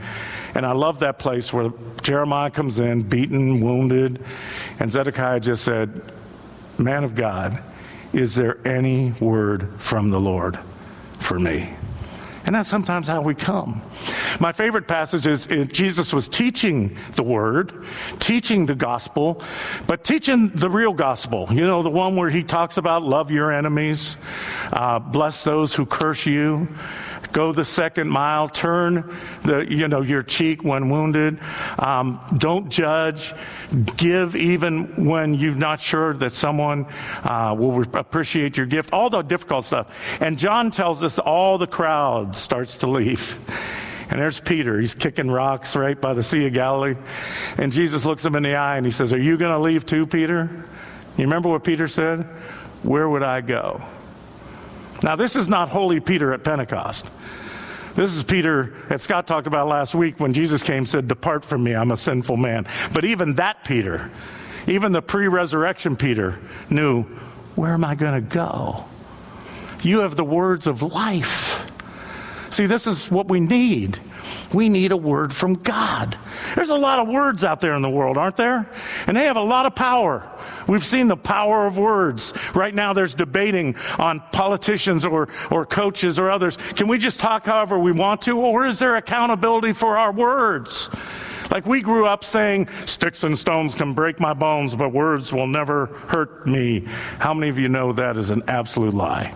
And 0.55 0.65
I 0.65 0.71
love 0.71 0.99
that 0.99 1.19
place 1.19 1.51
where 1.51 1.71
Jeremiah 2.01 2.49
comes 2.49 2.79
in, 2.79 3.01
beaten, 3.01 3.59
wounded. 3.59 4.23
And 4.79 4.89
Zedekiah 4.89 5.41
just 5.41 5.65
said, 5.65 6.01
Man 6.77 7.03
of 7.03 7.13
God, 7.13 7.61
is 8.13 8.35
there 8.35 8.65
any 8.65 9.11
word 9.19 9.69
from 9.79 10.09
the 10.09 10.19
Lord 10.19 10.59
for 11.19 11.39
me? 11.39 11.73
And 12.45 12.55
that's 12.55 12.69
sometimes 12.69 13.07
how 13.07 13.21
we 13.21 13.35
come. 13.35 13.81
My 14.39 14.51
favorite 14.51 14.87
passage 14.87 15.27
is 15.27 15.45
Jesus 15.71 16.11
was 16.11 16.27
teaching 16.27 16.97
the 17.15 17.23
word, 17.23 17.85
teaching 18.19 18.65
the 18.65 18.73
gospel, 18.73 19.43
but 19.85 20.03
teaching 20.03 20.49
the 20.49 20.69
real 20.69 20.91
gospel. 20.91 21.47
You 21.51 21.67
know, 21.67 21.83
the 21.83 21.89
one 21.91 22.15
where 22.15 22.29
he 22.29 22.41
talks 22.41 22.77
about 22.77 23.03
love 23.03 23.29
your 23.29 23.51
enemies, 23.51 24.17
uh, 24.73 24.97
bless 24.97 25.43
those 25.43 25.75
who 25.75 25.85
curse 25.85 26.25
you, 26.25 26.67
go 27.31 27.51
the 27.51 27.65
second 27.65 28.09
mile, 28.09 28.49
turn 28.49 29.15
the, 29.43 29.65
you 29.69 29.87
know, 29.87 30.01
your 30.01 30.21
cheek 30.21 30.63
when 30.63 30.89
wounded, 30.89 31.39
um, 31.79 32.19
don't 32.37 32.69
judge, 32.69 33.33
give 33.97 34.35
even 34.35 35.05
when 35.05 35.33
you're 35.33 35.55
not 35.55 35.79
sure 35.79 36.13
that 36.15 36.33
someone 36.33 36.85
uh, 37.25 37.55
will 37.57 37.81
appreciate 37.93 38.57
your 38.57 38.65
gift, 38.65 38.93
all 38.93 39.09
the 39.09 39.21
difficult 39.21 39.65
stuff. 39.65 39.87
And 40.19 40.37
John 40.37 40.71
tells 40.71 41.03
us 41.03 41.19
all 41.19 41.57
the 41.57 41.67
crowd 41.67 42.35
starts 42.35 42.77
to 42.77 42.87
leave. 42.87 43.39
And 44.11 44.19
there's 44.19 44.41
Peter. 44.41 44.77
He's 44.77 44.93
kicking 44.93 45.31
rocks 45.31 45.73
right 45.73 45.99
by 45.99 46.13
the 46.13 46.23
Sea 46.23 46.47
of 46.47 46.53
Galilee. 46.53 46.95
And 47.57 47.71
Jesus 47.71 48.05
looks 48.05 48.25
him 48.25 48.35
in 48.35 48.43
the 48.43 48.55
eye 48.55 48.75
and 48.75 48.85
he 48.85 48.91
says, 48.91 49.13
Are 49.13 49.19
you 49.19 49.37
going 49.37 49.53
to 49.53 49.59
leave 49.59 49.85
too, 49.85 50.05
Peter? 50.05 50.49
You 51.17 51.23
remember 51.23 51.47
what 51.47 51.63
Peter 51.63 51.87
said? 51.87 52.23
Where 52.83 53.07
would 53.07 53.23
I 53.23 53.39
go? 53.39 53.81
Now, 55.03 55.15
this 55.15 55.35
is 55.35 55.47
not 55.47 55.69
Holy 55.69 55.99
Peter 55.99 56.33
at 56.33 56.43
Pentecost. 56.43 57.11
This 57.95 58.15
is 58.15 58.23
Peter 58.23 58.73
that 58.87 59.01
Scott 59.01 59.27
talked 59.27 59.47
about 59.47 59.67
last 59.67 59.95
week 59.95 60.19
when 60.19 60.33
Jesus 60.33 60.63
came 60.63 60.85
said, 60.85 61.07
Depart 61.07 61.43
from 61.43 61.63
me, 61.63 61.75
I'm 61.75 61.91
a 61.91 61.97
sinful 61.97 62.37
man. 62.37 62.67
But 62.93 63.03
even 63.03 63.33
that 63.35 63.65
Peter, 63.65 64.11
even 64.67 64.91
the 64.91 65.01
pre 65.01 65.27
resurrection 65.27 65.97
Peter, 65.97 66.39
knew, 66.69 67.03
Where 67.55 67.73
am 67.73 67.83
I 67.83 67.95
going 67.95 68.13
to 68.13 68.21
go? 68.21 68.85
You 69.81 69.99
have 69.99 70.15
the 70.15 70.23
words 70.23 70.67
of 70.67 70.81
life. 70.83 71.65
See, 72.49 72.65
this 72.65 72.85
is 72.85 73.09
what 73.09 73.27
we 73.27 73.39
need. 73.39 73.99
We 74.53 74.69
need 74.69 74.91
a 74.91 74.97
word 74.97 75.33
from 75.33 75.53
God. 75.53 76.17
There's 76.55 76.69
a 76.69 76.75
lot 76.75 76.99
of 76.99 77.07
words 77.07 77.43
out 77.43 77.61
there 77.61 77.73
in 77.73 77.81
the 77.81 77.89
world, 77.89 78.17
aren't 78.17 78.37
there? 78.37 78.69
And 79.07 79.15
they 79.15 79.25
have 79.25 79.37
a 79.37 79.41
lot 79.41 79.65
of 79.65 79.75
power. 79.75 80.29
We've 80.67 80.85
seen 80.85 81.07
the 81.07 81.17
power 81.17 81.65
of 81.65 81.77
words. 81.77 82.33
Right 82.53 82.73
now, 82.73 82.93
there's 82.93 83.15
debating 83.15 83.75
on 83.97 84.21
politicians 84.31 85.05
or, 85.05 85.29
or 85.49 85.65
coaches 85.65 86.19
or 86.19 86.29
others. 86.29 86.57
Can 86.75 86.87
we 86.87 86.97
just 86.97 87.19
talk 87.19 87.45
however 87.45 87.79
we 87.79 87.91
want 87.91 88.21
to, 88.23 88.37
or 88.37 88.65
is 88.65 88.79
there 88.79 88.95
accountability 88.95 89.73
for 89.73 89.97
our 89.97 90.11
words? 90.11 90.89
Like 91.49 91.65
we 91.65 91.81
grew 91.81 92.05
up 92.05 92.23
saying, 92.23 92.69
sticks 92.85 93.23
and 93.23 93.37
stones 93.37 93.75
can 93.75 93.93
break 93.93 94.19
my 94.19 94.33
bones, 94.33 94.73
but 94.73 94.93
words 94.93 95.33
will 95.33 95.47
never 95.47 95.87
hurt 96.07 96.47
me. 96.47 96.85
How 97.19 97.33
many 97.33 97.49
of 97.49 97.59
you 97.59 97.67
know 97.67 97.91
that 97.93 98.17
is 98.17 98.31
an 98.31 98.43
absolute 98.47 98.93
lie? 98.93 99.33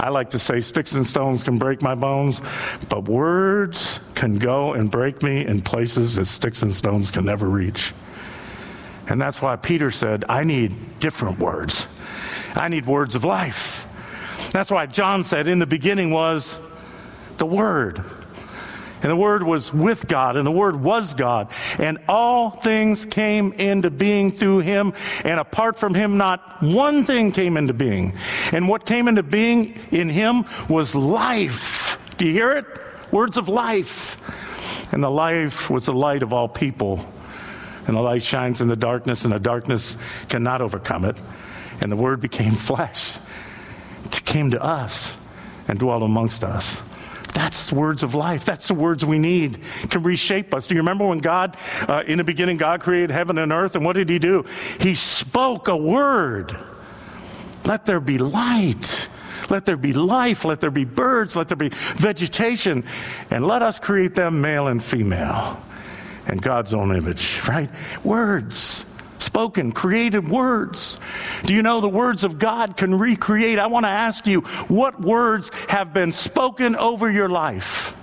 I 0.00 0.10
like 0.10 0.30
to 0.30 0.38
say 0.38 0.60
sticks 0.60 0.92
and 0.92 1.04
stones 1.06 1.42
can 1.42 1.58
break 1.58 1.82
my 1.82 1.94
bones, 1.94 2.40
but 2.88 3.08
words 3.08 4.00
can 4.14 4.36
go 4.36 4.74
and 4.74 4.90
break 4.90 5.22
me 5.22 5.44
in 5.44 5.60
places 5.60 6.16
that 6.16 6.26
sticks 6.26 6.62
and 6.62 6.72
stones 6.72 7.10
can 7.10 7.24
never 7.24 7.48
reach. 7.48 7.92
And 9.08 9.20
that's 9.20 9.42
why 9.42 9.56
Peter 9.56 9.90
said, 9.90 10.24
I 10.28 10.44
need 10.44 11.00
different 11.00 11.38
words. 11.38 11.88
I 12.54 12.68
need 12.68 12.86
words 12.86 13.14
of 13.14 13.24
life. 13.24 13.88
That's 14.50 14.70
why 14.70 14.86
John 14.86 15.24
said, 15.24 15.48
in 15.48 15.58
the 15.58 15.66
beginning 15.66 16.10
was 16.10 16.58
the 17.38 17.46
Word. 17.46 18.04
And 19.02 19.10
the 19.10 19.16
Word 19.16 19.42
was 19.42 19.72
with 19.72 20.08
God, 20.08 20.36
and 20.36 20.46
the 20.46 20.52
Word 20.52 20.76
was 20.76 21.14
God. 21.14 21.52
And 21.78 21.98
all 22.08 22.50
things 22.50 23.06
came 23.06 23.52
into 23.52 23.90
being 23.90 24.32
through 24.32 24.60
Him, 24.60 24.92
and 25.24 25.38
apart 25.38 25.78
from 25.78 25.94
Him, 25.94 26.16
not 26.16 26.62
one 26.62 27.04
thing 27.04 27.32
came 27.32 27.56
into 27.56 27.74
being. 27.74 28.16
And 28.52 28.68
what 28.68 28.86
came 28.86 29.08
into 29.08 29.22
being 29.22 29.78
in 29.90 30.08
Him 30.08 30.44
was 30.68 30.94
life. 30.94 31.98
Do 32.16 32.26
you 32.26 32.32
hear 32.32 32.52
it? 32.52 32.66
words 33.10 33.36
of 33.36 33.48
life. 33.48 34.16
And 34.92 35.02
the 35.02 35.10
life 35.10 35.68
was 35.70 35.86
the 35.86 35.92
light 35.92 36.22
of 36.22 36.32
all 36.32 36.48
people. 36.48 37.04
And 37.86 37.96
the 37.96 38.00
light 38.00 38.22
shines 38.22 38.60
in 38.60 38.68
the 38.68 38.76
darkness, 38.76 39.24
and 39.24 39.32
the 39.32 39.38
darkness 39.38 39.96
cannot 40.28 40.60
overcome 40.60 41.04
it. 41.04 41.20
And 41.82 41.90
the 41.92 41.96
word 41.96 42.20
became 42.20 42.52
flesh, 42.56 43.18
it 44.04 44.24
came 44.24 44.50
to 44.52 44.62
us, 44.62 45.16
and 45.68 45.78
dwelt 45.78 46.02
amongst 46.02 46.44
us. 46.44 46.82
That's 47.38 47.70
the 47.70 47.76
words 47.76 48.02
of 48.02 48.16
life. 48.16 48.44
That's 48.44 48.66
the 48.66 48.74
words 48.74 49.04
we 49.04 49.16
need. 49.16 49.62
Can 49.90 50.02
reshape 50.02 50.52
us. 50.52 50.66
Do 50.66 50.74
you 50.74 50.80
remember 50.80 51.06
when 51.06 51.18
God, 51.18 51.56
uh, 51.86 52.02
in 52.04 52.18
the 52.18 52.24
beginning, 52.24 52.56
God 52.56 52.80
created 52.80 53.12
heaven 53.12 53.38
and 53.38 53.52
earth, 53.52 53.76
and 53.76 53.84
what 53.84 53.94
did 53.94 54.10
He 54.10 54.18
do? 54.18 54.44
He 54.80 54.96
spoke 54.96 55.68
a 55.68 55.76
word. 55.76 56.60
Let 57.64 57.86
there 57.86 58.00
be 58.00 58.18
light. 58.18 59.08
Let 59.50 59.66
there 59.66 59.76
be 59.76 59.92
life. 59.92 60.44
Let 60.44 60.60
there 60.60 60.72
be 60.72 60.84
birds. 60.84 61.36
Let 61.36 61.46
there 61.46 61.56
be 61.56 61.68
vegetation. 61.68 62.82
And 63.30 63.46
let 63.46 63.62
us 63.62 63.78
create 63.78 64.16
them 64.16 64.40
male 64.40 64.66
and 64.66 64.82
female 64.82 65.62
in 66.26 66.38
God's 66.38 66.74
own 66.74 66.92
image, 66.92 67.40
right? 67.46 67.70
Words. 68.02 68.84
Spoken, 69.18 69.72
created 69.72 70.28
words. 70.28 70.98
Do 71.44 71.54
you 71.54 71.62
know 71.62 71.80
the 71.80 71.88
words 71.88 72.24
of 72.24 72.38
God 72.38 72.76
can 72.76 72.98
recreate? 72.98 73.58
I 73.58 73.66
want 73.66 73.84
to 73.84 73.90
ask 73.90 74.26
you, 74.26 74.42
what 74.68 75.00
words 75.00 75.50
have 75.68 75.92
been 75.92 76.12
spoken 76.12 76.76
over 76.76 77.10
your 77.10 77.28
life? 77.28 77.94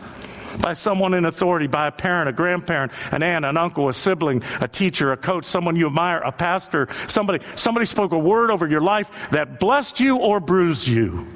by 0.61 0.73
someone 0.73 1.13
in 1.13 1.25
authority, 1.25 1.67
by 1.67 1.87
a 1.87 1.91
parent, 1.91 2.29
a 2.29 2.31
grandparent, 2.31 2.91
an 3.11 3.23
aunt, 3.23 3.45
an 3.45 3.57
uncle, 3.57 3.89
a 3.89 3.93
sibling, 3.93 4.43
a 4.61 4.67
teacher, 4.67 5.11
a 5.11 5.17
coach, 5.17 5.45
someone 5.45 5.75
you 5.75 5.87
admire, 5.87 6.19
a 6.19 6.31
pastor, 6.31 6.87
somebody, 7.07 7.43
somebody 7.55 7.85
spoke 7.85 8.11
a 8.11 8.17
word 8.17 8.51
over 8.51 8.67
your 8.67 8.81
life 8.81 9.11
that 9.31 9.59
blessed 9.59 9.99
you 9.99 10.17
or 10.17 10.39
bruised 10.39 10.87
you. 10.87 11.27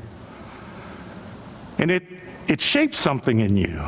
And 1.78 1.92
it, 1.92 2.04
it 2.48 2.62
shaped 2.62 2.96
something 2.96 3.40
in 3.40 3.58
you. 3.58 3.80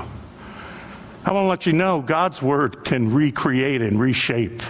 I 1.24 1.34
want 1.34 1.46
to 1.46 1.50
let 1.50 1.66
you 1.66 1.74
know 1.74 2.02
God's 2.02 2.42
word 2.42 2.84
can 2.84 3.14
recreate 3.14 3.82
and 3.82 4.00
reshape 4.00 4.64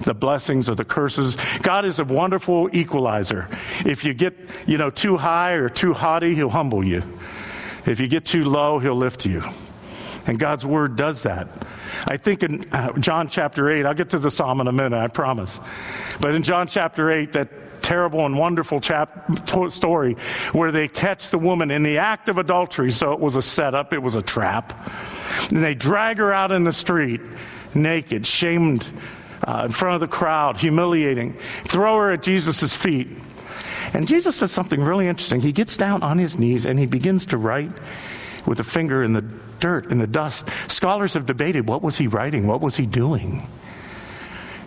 the 0.00 0.14
blessings 0.14 0.68
or 0.68 0.74
the 0.74 0.84
curses. 0.84 1.36
God 1.62 1.84
is 1.84 1.98
a 1.98 2.04
wonderful 2.04 2.68
equalizer. 2.72 3.48
If 3.84 4.04
you 4.04 4.14
get, 4.14 4.34
you 4.66 4.78
know, 4.78 4.90
too 4.90 5.16
high 5.16 5.52
or 5.52 5.68
too 5.68 5.92
haughty, 5.92 6.34
he'll 6.34 6.48
humble 6.48 6.84
you. 6.84 7.02
If 7.86 8.00
you 8.00 8.08
get 8.08 8.24
too 8.24 8.44
low, 8.44 8.78
he'll 8.78 8.96
lift 8.96 9.26
you. 9.26 9.42
And 10.26 10.38
God's 10.38 10.66
word 10.66 10.96
does 10.96 11.22
that. 11.22 11.48
I 12.10 12.16
think 12.16 12.42
in 12.42 12.70
uh, 12.72 12.92
John 12.98 13.28
chapter 13.28 13.70
8, 13.70 13.86
I'll 13.86 13.94
get 13.94 14.10
to 14.10 14.18
the 14.18 14.30
psalm 14.30 14.60
in 14.60 14.68
a 14.68 14.72
minute, 14.72 14.96
I 14.96 15.08
promise. 15.08 15.60
But 16.20 16.34
in 16.34 16.42
John 16.42 16.66
chapter 16.66 17.10
8, 17.10 17.32
that 17.32 17.48
terrible 17.82 18.26
and 18.26 18.38
wonderful 18.38 18.80
chap- 18.80 19.48
story 19.70 20.14
where 20.52 20.70
they 20.70 20.86
catch 20.86 21.30
the 21.30 21.38
woman 21.38 21.70
in 21.70 21.82
the 21.82 21.98
act 21.98 22.28
of 22.28 22.38
adultery. 22.38 22.90
So 22.90 23.12
it 23.12 23.20
was 23.20 23.36
a 23.36 23.42
setup, 23.42 23.92
it 23.92 24.02
was 24.02 24.14
a 24.14 24.22
trap. 24.22 24.88
And 25.50 25.64
they 25.64 25.74
drag 25.74 26.18
her 26.18 26.32
out 26.32 26.52
in 26.52 26.64
the 26.64 26.72
street, 26.72 27.20
naked, 27.74 28.26
shamed 28.26 28.92
uh, 29.46 29.64
in 29.66 29.72
front 29.72 29.94
of 29.94 30.00
the 30.00 30.08
crowd, 30.08 30.58
humiliating, 30.58 31.34
throw 31.64 31.98
her 31.98 32.12
at 32.12 32.22
Jesus' 32.22 32.76
feet. 32.76 33.08
And 33.92 34.06
Jesus 34.06 34.36
says 34.36 34.52
something 34.52 34.82
really 34.82 35.08
interesting. 35.08 35.40
He 35.40 35.52
gets 35.52 35.76
down 35.76 36.02
on 36.02 36.18
his 36.18 36.38
knees 36.38 36.66
and 36.66 36.78
he 36.78 36.86
begins 36.86 37.26
to 37.26 37.38
write 37.38 37.72
with 38.46 38.60
a 38.60 38.64
finger 38.64 39.02
in 39.02 39.12
the 39.12 39.24
dirt, 39.58 39.90
in 39.90 39.98
the 39.98 40.06
dust. 40.06 40.48
Scholars 40.68 41.14
have 41.14 41.26
debated 41.26 41.68
what 41.68 41.82
was 41.82 41.98
he 41.98 42.06
writing? 42.06 42.46
What 42.46 42.60
was 42.60 42.76
he 42.76 42.86
doing? 42.86 43.46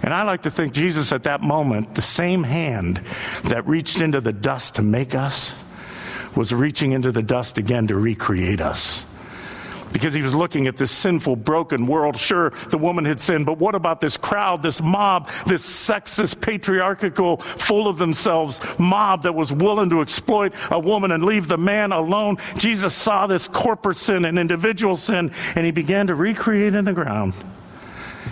And 0.01 0.13
I 0.13 0.23
like 0.23 0.41
to 0.41 0.51
think 0.51 0.73
Jesus 0.73 1.13
at 1.13 1.23
that 1.23 1.41
moment, 1.41 1.95
the 1.95 2.01
same 2.01 2.43
hand 2.43 3.01
that 3.45 3.65
reached 3.65 4.01
into 4.01 4.19
the 4.19 4.33
dust 4.33 4.75
to 4.75 4.81
make 4.81 5.15
us, 5.15 5.63
was 6.35 6.53
reaching 6.53 6.91
into 6.91 7.11
the 7.11 7.23
dust 7.23 7.57
again 7.57 7.87
to 7.87 7.95
recreate 7.95 8.59
us 8.59 9.05
because 9.93 10.13
he 10.13 10.21
was 10.21 10.35
looking 10.35 10.67
at 10.67 10.75
this 10.75 10.91
sinful, 10.91 11.37
broken 11.37 11.85
world. 11.85 12.17
Sure, 12.17 12.49
the 12.69 12.77
woman 12.77 13.05
had 13.05 13.19
sinned, 13.19 13.45
but 13.45 13.59
what 13.59 13.75
about 13.75 14.01
this 14.01 14.17
crowd, 14.17 14.61
this 14.61 14.81
mob, 14.81 15.29
this 15.45 15.65
sexist, 15.65 16.41
patriarchal, 16.41 17.37
full 17.37 17.87
of 17.87 17.97
themselves 17.97 18.59
mob 18.79 19.23
that 19.23 19.33
was 19.33 19.53
willing 19.53 19.89
to 19.89 20.01
exploit 20.01 20.53
a 20.71 20.79
woman 20.79 21.11
and 21.11 21.23
leave 21.23 21.47
the 21.47 21.57
man 21.57 21.91
alone? 21.91 22.37
Jesus 22.57 22.93
saw 22.93 23.27
this 23.27 23.47
corporate 23.47 23.97
sin 23.97 24.25
and 24.25 24.37
individual 24.37 24.97
sin, 24.97 25.31
and 25.55 25.65
he 25.65 25.71
began 25.71 26.07
to 26.07 26.15
recreate 26.15 26.73
in 26.73 26.83
the 26.83 26.93
ground. 26.93 27.33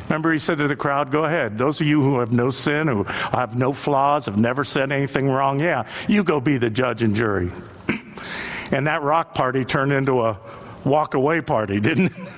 Remember, 0.05 0.33
he 0.33 0.39
said 0.39 0.57
to 0.57 0.67
the 0.67 0.75
crowd, 0.75 1.11
Go 1.11 1.25
ahead. 1.25 1.57
Those 1.57 1.79
of 1.79 1.87
you 1.87 2.01
who 2.01 2.19
have 2.19 2.33
no 2.33 2.49
sin, 2.49 2.87
who 2.87 3.03
have 3.03 3.55
no 3.55 3.71
flaws, 3.71 4.25
have 4.25 4.37
never 4.37 4.65
said 4.65 4.91
anything 4.91 5.29
wrong, 5.29 5.59
yeah, 5.59 5.87
you 6.07 6.23
go 6.23 6.41
be 6.41 6.57
the 6.57 6.69
judge 6.69 7.01
and 7.01 7.15
jury. 7.15 7.51
and 8.71 8.87
that 8.87 9.03
rock 9.03 9.33
party 9.33 9.63
turned 9.63 9.93
into 9.93 10.21
a 10.21 10.37
walk 10.83 11.13
away 11.13 11.41
party, 11.41 11.79
didn't 11.79 12.07
it? 12.07 12.33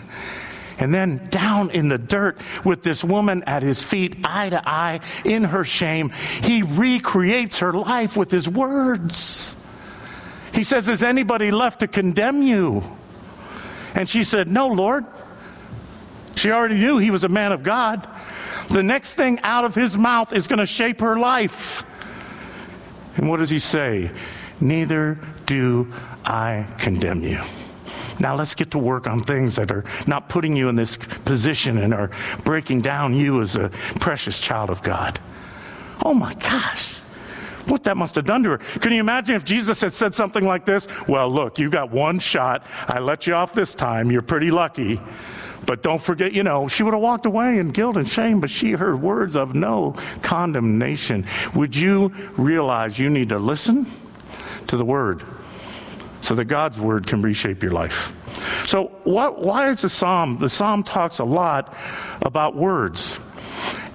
And 0.78 0.94
then 0.94 1.28
down 1.30 1.72
in 1.72 1.88
the 1.88 1.98
dirt 1.98 2.40
with 2.66 2.84
this 2.84 3.04
woman 3.04 3.44
at 3.44 3.64
his 3.64 3.82
feet, 3.82 4.18
eye 4.24 4.50
to 4.50 4.68
eye, 4.68 5.02
in 5.24 5.44
her 5.44 5.64
shame, 5.64 6.10
he 6.42 6.64
recreates 6.64 7.60
her 7.60 7.72
life 7.72 8.18
with 8.18 8.32
his 8.32 8.50
words. 8.50 9.56
He 10.54 10.64
says, 10.64 10.90
Is 10.90 11.04
anybody 11.04 11.52
left 11.52 11.82
to 11.82 11.88
condemn 11.88 12.42
you? 12.42 12.84
And 13.96 14.10
she 14.10 14.24
said, 14.24 14.50
No, 14.50 14.68
Lord. 14.68 15.06
She 16.36 16.52
already 16.52 16.76
knew 16.76 16.98
he 16.98 17.12
was 17.12 17.24
a 17.24 17.30
man 17.30 17.52
of 17.52 17.62
God. 17.62 18.08
The 18.70 18.82
next 18.82 19.14
thing 19.14 19.40
out 19.44 19.66
of 19.66 19.76
his 19.76 19.98
mouth 19.98 20.34
is 20.34 20.48
going 20.48 20.60
to 20.60 20.66
shape 20.66 21.00
her 21.02 21.18
life. 21.20 21.84
And 23.16 23.30
what 23.30 23.38
does 23.38 23.52
he 23.52 23.60
say? 23.60 24.12
Neither 24.60 25.20
do 25.46 25.94
I 26.26 26.68
condemn 26.80 27.24
you. 27.24 27.42
Now 28.20 28.36
let's 28.36 28.56
get 28.56 28.72
to 28.72 28.80
work 28.80 29.08
on 29.08 29.24
things 29.24 29.56
that 29.56 29.72
are 29.72 29.84
not 30.08 30.30
putting 30.30 30.56
you 30.56 30.70
in 30.70 30.76
this 30.76 30.98
position 30.98 31.78
and 31.78 31.94
are 31.94 32.12
breaking 32.44 32.82
down 32.82 33.16
you 33.16 33.42
as 33.42 33.56
a 33.56 33.70
precious 34.00 34.40
child 34.40 34.70
of 34.70 34.82
God. 34.84 35.20
Oh 36.04 36.14
my 36.14 36.34
gosh. 36.36 36.96
What 37.68 37.84
that 37.84 37.96
must 37.96 38.16
have 38.16 38.26
done 38.26 38.44
to 38.44 38.50
her. 38.52 38.58
Can 38.58 38.92
you 38.92 39.00
imagine 39.00 39.36
if 39.36 39.46
Jesus 39.46 39.80
had 39.80 39.94
said 39.94 40.14
something 40.14 40.46
like 40.46 40.66
this? 40.66 40.88
Well, 41.08 41.30
look, 41.30 41.58
you 41.58 41.70
got 41.70 41.92
one 41.92 42.20
shot. 42.20 42.66
I 42.88 43.00
let 43.00 43.26
you 43.26 43.36
off 43.36 43.54
this 43.54 43.74
time. 43.74 44.12
You're 44.12 44.22
pretty 44.22 44.52
lucky. 44.52 45.00
But 45.66 45.82
don't 45.82 46.02
forget, 46.02 46.34
you 46.34 46.44
know, 46.44 46.68
she 46.68 46.84
would 46.84 46.94
have 46.94 47.02
walked 47.02 47.26
away 47.26 47.58
in 47.58 47.70
guilt 47.70 47.96
and 47.96 48.08
shame, 48.08 48.42
but 48.42 48.50
she 48.50 48.72
heard 48.72 49.02
words 49.02 49.38
of 49.38 49.56
no 49.56 49.96
condemnation. 50.22 51.26
Would 51.56 51.74
you 51.74 52.10
realize 52.36 53.00
you 53.00 53.10
need 53.10 53.30
to 53.30 53.40
listen 53.40 53.90
to 54.68 54.76
the 54.76 54.84
word? 54.84 55.24
So 56.24 56.34
that 56.36 56.46
God's 56.46 56.80
word 56.80 57.06
can 57.06 57.22
reshape 57.22 57.62
your 57.62 57.74
life. 57.74 58.14
So, 58.66 58.86
what, 59.04 59.40
why 59.40 59.70
is 59.70 59.82
the 59.82 59.90
psalm? 59.90 60.40
The 60.40 60.50
psalm 60.50 60.82
talks 60.84 61.20
a 61.20 61.26
lot 61.26 61.76
about 62.22 62.56
words 62.56 63.20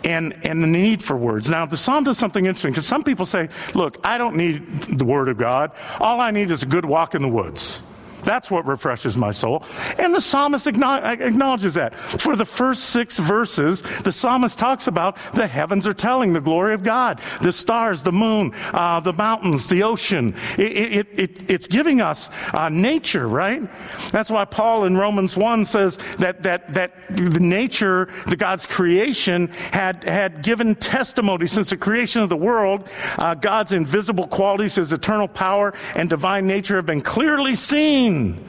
and, 0.04 0.46
and 0.46 0.62
the 0.62 0.66
need 0.66 1.02
for 1.02 1.16
words. 1.16 1.50
Now, 1.50 1.64
the 1.64 1.78
psalm 1.78 2.04
does 2.04 2.18
something 2.18 2.44
interesting 2.44 2.72
because 2.72 2.86
some 2.86 3.02
people 3.02 3.24
say, 3.24 3.48
look, 3.74 3.96
I 4.04 4.18
don't 4.18 4.36
need 4.36 4.82
the 4.82 5.06
word 5.06 5.28
of 5.28 5.38
God. 5.38 5.72
All 5.98 6.20
I 6.20 6.30
need 6.30 6.50
is 6.50 6.62
a 6.62 6.66
good 6.66 6.84
walk 6.84 7.14
in 7.14 7.22
the 7.22 7.28
woods. 7.28 7.82
That's 8.22 8.50
what 8.50 8.66
refreshes 8.66 9.16
my 9.16 9.30
soul. 9.30 9.64
And 9.98 10.14
the 10.14 10.20
psalmist 10.20 10.66
acknowledges 10.66 11.74
that. 11.74 11.94
For 11.94 12.36
the 12.36 12.44
first 12.44 12.86
six 12.86 13.18
verses, 13.18 13.82
the 14.04 14.12
psalmist 14.12 14.58
talks 14.58 14.86
about 14.86 15.16
the 15.34 15.46
heavens 15.46 15.86
are 15.86 15.94
telling 15.94 16.32
the 16.32 16.40
glory 16.40 16.74
of 16.74 16.82
God, 16.82 17.20
the 17.40 17.52
stars, 17.52 18.02
the 18.02 18.12
moon, 18.12 18.52
uh, 18.72 19.00
the 19.00 19.12
mountains, 19.12 19.68
the 19.68 19.82
ocean. 19.82 20.34
It, 20.56 20.72
it, 20.72 21.08
it, 21.18 21.50
it's 21.50 21.66
giving 21.66 22.00
us 22.00 22.30
uh, 22.54 22.68
nature, 22.68 23.28
right? 23.28 23.62
That's 24.10 24.30
why 24.30 24.44
Paul 24.44 24.84
in 24.84 24.96
Romans 24.96 25.36
1 25.36 25.64
says 25.64 25.98
that, 26.18 26.42
that, 26.42 26.72
that 26.74 26.92
the 27.10 27.40
nature, 27.40 28.08
the 28.26 28.36
God's 28.36 28.66
creation, 28.66 29.48
had, 29.72 30.04
had 30.04 30.42
given 30.42 30.74
testimony 30.74 31.46
since 31.46 31.70
the 31.70 31.76
creation 31.76 32.22
of 32.22 32.28
the 32.28 32.36
world. 32.36 32.88
Uh, 33.18 33.34
God's 33.34 33.72
invisible 33.72 34.26
qualities, 34.26 34.76
his 34.76 34.92
eternal 34.92 35.28
power 35.28 35.74
and 35.94 36.08
divine 36.08 36.46
nature 36.46 36.76
have 36.76 36.86
been 36.86 37.00
clearly 37.00 37.54
seen 37.54 38.07
seen, 38.08 38.44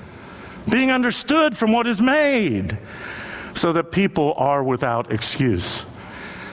being 0.69 0.91
understood 0.91 1.57
from 1.57 1.71
what 1.71 1.87
is 1.87 2.01
made, 2.01 2.77
so 3.53 3.73
that 3.73 3.91
people 3.91 4.33
are 4.37 4.63
without 4.63 5.11
excuse. 5.11 5.85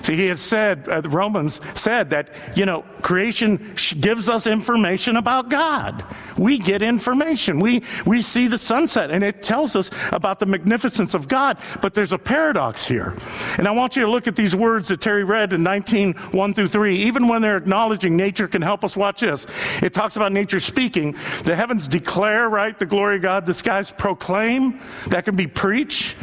See, 0.07 0.15
he 0.15 0.29
has 0.29 0.41
said, 0.41 0.89
uh, 0.89 1.03
Romans 1.03 1.61
said 1.75 2.11
that, 2.11 2.31
you 2.55 2.65
know, 2.65 2.85
creation 3.03 3.75
gives 3.99 4.29
us 4.29 4.47
information 4.47 5.17
about 5.17 5.49
God. 5.49 6.05
We 6.39 6.59
get 6.59 6.81
information. 6.81 7.59
We, 7.59 7.83
we 8.07 8.23
see 8.23 8.47
the 8.47 8.57
sunset 8.57 9.11
and 9.11 9.25
it 9.25 9.43
tells 9.43 9.75
us 9.75 9.91
about 10.13 10.39
the 10.39 10.47
magnificence 10.47 11.15
of 11.15 11.27
God. 11.27 11.59
But 11.83 11.93
there's 11.93 12.13
a 12.13 12.19
paradox 12.19 12.87
here. 12.87 13.17
And 13.59 13.67
I 13.67 13.73
want 13.73 13.97
you 13.97 14.03
to 14.03 14.09
look 14.09 14.29
at 14.29 14.37
these 14.37 14.55
words 14.55 14.87
that 14.89 15.01
Terry 15.01 15.25
read 15.25 15.53
in 15.53 15.65
19, 15.65 16.13
1 16.13 16.55
through 16.55 16.69
3. 16.69 16.97
Even 17.03 17.27
when 17.27 17.43
they're 17.43 17.57
acknowledging 17.57 18.17
nature 18.17 18.47
can 18.47 18.63
help 18.63 18.85
us 18.85 18.97
watch 18.97 19.23
this. 19.23 19.45
It 19.83 19.93
talks 19.93 20.15
about 20.15 20.31
nature 20.31 20.61
speaking. 20.61 21.17
The 21.43 21.57
heavens 21.57 21.89
declare, 21.89 22.49
right, 22.49 22.79
the 22.79 22.87
glory 22.87 23.17
of 23.17 23.23
God. 23.23 23.45
The 23.45 23.55
skies 23.55 23.91
proclaim. 23.91 24.81
That 25.09 25.25
can 25.25 25.35
be 25.35 25.49
preach. 25.49 26.15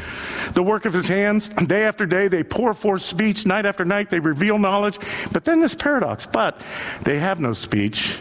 The 0.53 0.63
work 0.63 0.85
of 0.85 0.93
his 0.93 1.09
hands. 1.09 1.49
Day 1.49 1.83
after 1.83 2.05
day, 2.05 2.29
they 2.29 2.43
pour 2.43 2.73
forth 2.73 3.01
speech. 3.01 3.45
Night 3.45 3.65
after 3.65 3.72
after 3.73 3.83
night, 3.83 4.11
they 4.11 4.19
reveal 4.19 4.59
knowledge. 4.59 4.99
But 5.31 5.45
then 5.45 5.59
this 5.59 5.73
paradox, 5.73 6.27
but 6.27 6.61
they 7.01 7.17
have 7.17 7.39
no 7.39 7.53
speech, 7.53 8.19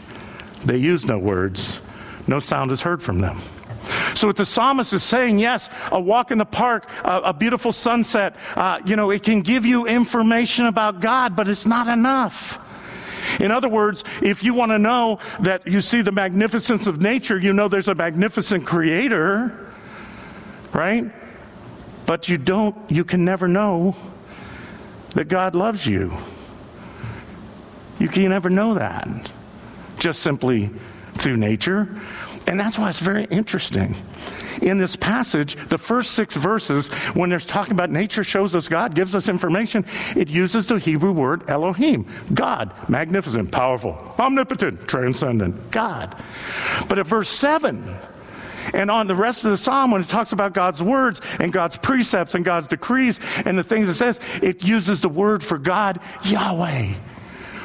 they 0.64 0.78
use 0.78 1.04
no 1.04 1.18
words, 1.18 1.82
no 2.26 2.38
sound 2.38 2.70
is 2.70 2.80
heard 2.80 3.02
from 3.02 3.20
them. 3.20 3.38
So, 4.14 4.28
what 4.28 4.36
the 4.36 4.46
psalmist 4.46 4.94
is 4.94 5.02
saying, 5.02 5.40
yes, 5.40 5.68
a 5.90 6.00
walk 6.00 6.30
in 6.30 6.38
the 6.38 6.46
park, 6.46 6.88
a, 7.04 7.20
a 7.20 7.32
beautiful 7.34 7.70
sunset, 7.70 8.34
uh, 8.56 8.80
you 8.86 8.96
know, 8.96 9.10
it 9.10 9.22
can 9.22 9.42
give 9.42 9.66
you 9.66 9.86
information 9.86 10.64
about 10.64 11.00
God, 11.00 11.36
but 11.36 11.48
it's 11.48 11.66
not 11.66 11.86
enough. 11.86 12.58
In 13.38 13.50
other 13.50 13.68
words, 13.68 14.04
if 14.22 14.42
you 14.42 14.54
want 14.54 14.72
to 14.72 14.78
know 14.78 15.18
that 15.40 15.66
you 15.66 15.82
see 15.82 16.00
the 16.00 16.12
magnificence 16.12 16.86
of 16.86 17.02
nature, 17.02 17.36
you 17.36 17.52
know 17.52 17.68
there's 17.68 17.88
a 17.88 17.94
magnificent 17.94 18.64
creator, 18.64 19.70
right? 20.72 21.12
But 22.06 22.30
you 22.30 22.38
don't, 22.38 22.74
you 22.90 23.04
can 23.04 23.22
never 23.22 23.48
know 23.48 23.94
that 25.12 25.28
God 25.28 25.54
loves 25.54 25.86
you. 25.86 26.12
You 27.98 28.08
can 28.08 28.28
never 28.28 28.50
know 28.50 28.74
that 28.74 29.32
just 29.98 30.20
simply 30.20 30.70
through 31.14 31.36
nature. 31.36 31.88
And 32.46 32.58
that's 32.58 32.76
why 32.76 32.88
it's 32.88 32.98
very 32.98 33.24
interesting. 33.24 33.94
In 34.60 34.78
this 34.78 34.96
passage, 34.96 35.56
the 35.68 35.78
first 35.78 36.12
six 36.12 36.34
verses, 36.34 36.88
when 37.14 37.30
there's 37.30 37.46
talking 37.46 37.72
about 37.72 37.90
nature 37.90 38.24
shows 38.24 38.54
us 38.56 38.68
God, 38.68 38.94
gives 38.94 39.14
us 39.14 39.28
information, 39.28 39.84
it 40.16 40.28
uses 40.28 40.66
the 40.66 40.78
Hebrew 40.78 41.12
word 41.12 41.48
Elohim, 41.48 42.06
God, 42.34 42.72
magnificent, 42.88 43.52
powerful, 43.52 44.14
omnipotent, 44.18 44.88
transcendent, 44.88 45.70
God. 45.70 46.16
But 46.88 46.98
at 46.98 47.06
verse 47.06 47.28
7, 47.28 47.96
and 48.74 48.90
on 48.90 49.06
the 49.06 49.14
rest 49.14 49.44
of 49.44 49.50
the 49.50 49.56
psalm, 49.56 49.90
when 49.90 50.00
it 50.00 50.08
talks 50.08 50.32
about 50.32 50.52
God's 50.52 50.82
words 50.82 51.20
and 51.40 51.52
God's 51.52 51.76
precepts 51.76 52.34
and 52.34 52.44
God's 52.44 52.68
decrees 52.68 53.20
and 53.44 53.58
the 53.58 53.64
things 53.64 53.88
it 53.88 53.94
says, 53.94 54.20
it 54.42 54.64
uses 54.64 55.00
the 55.00 55.08
word 55.08 55.42
for 55.42 55.58
God, 55.58 56.00
Yahweh, 56.24 56.94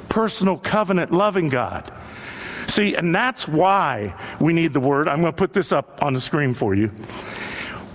personal 0.10 0.58
covenant 0.58 1.12
loving 1.12 1.50
God. 1.50 1.92
See, 2.68 2.96
and 2.96 3.16
that's 3.16 3.48
why 3.48 4.14
we 4.42 4.52
need 4.52 4.74
the 4.74 4.80
Word. 4.80 5.08
I'm 5.08 5.22
going 5.22 5.32
to 5.32 5.38
put 5.38 5.54
this 5.54 5.72
up 5.72 6.04
on 6.04 6.14
the 6.14 6.20
screen 6.20 6.54
for 6.54 6.76
you. 6.76 6.92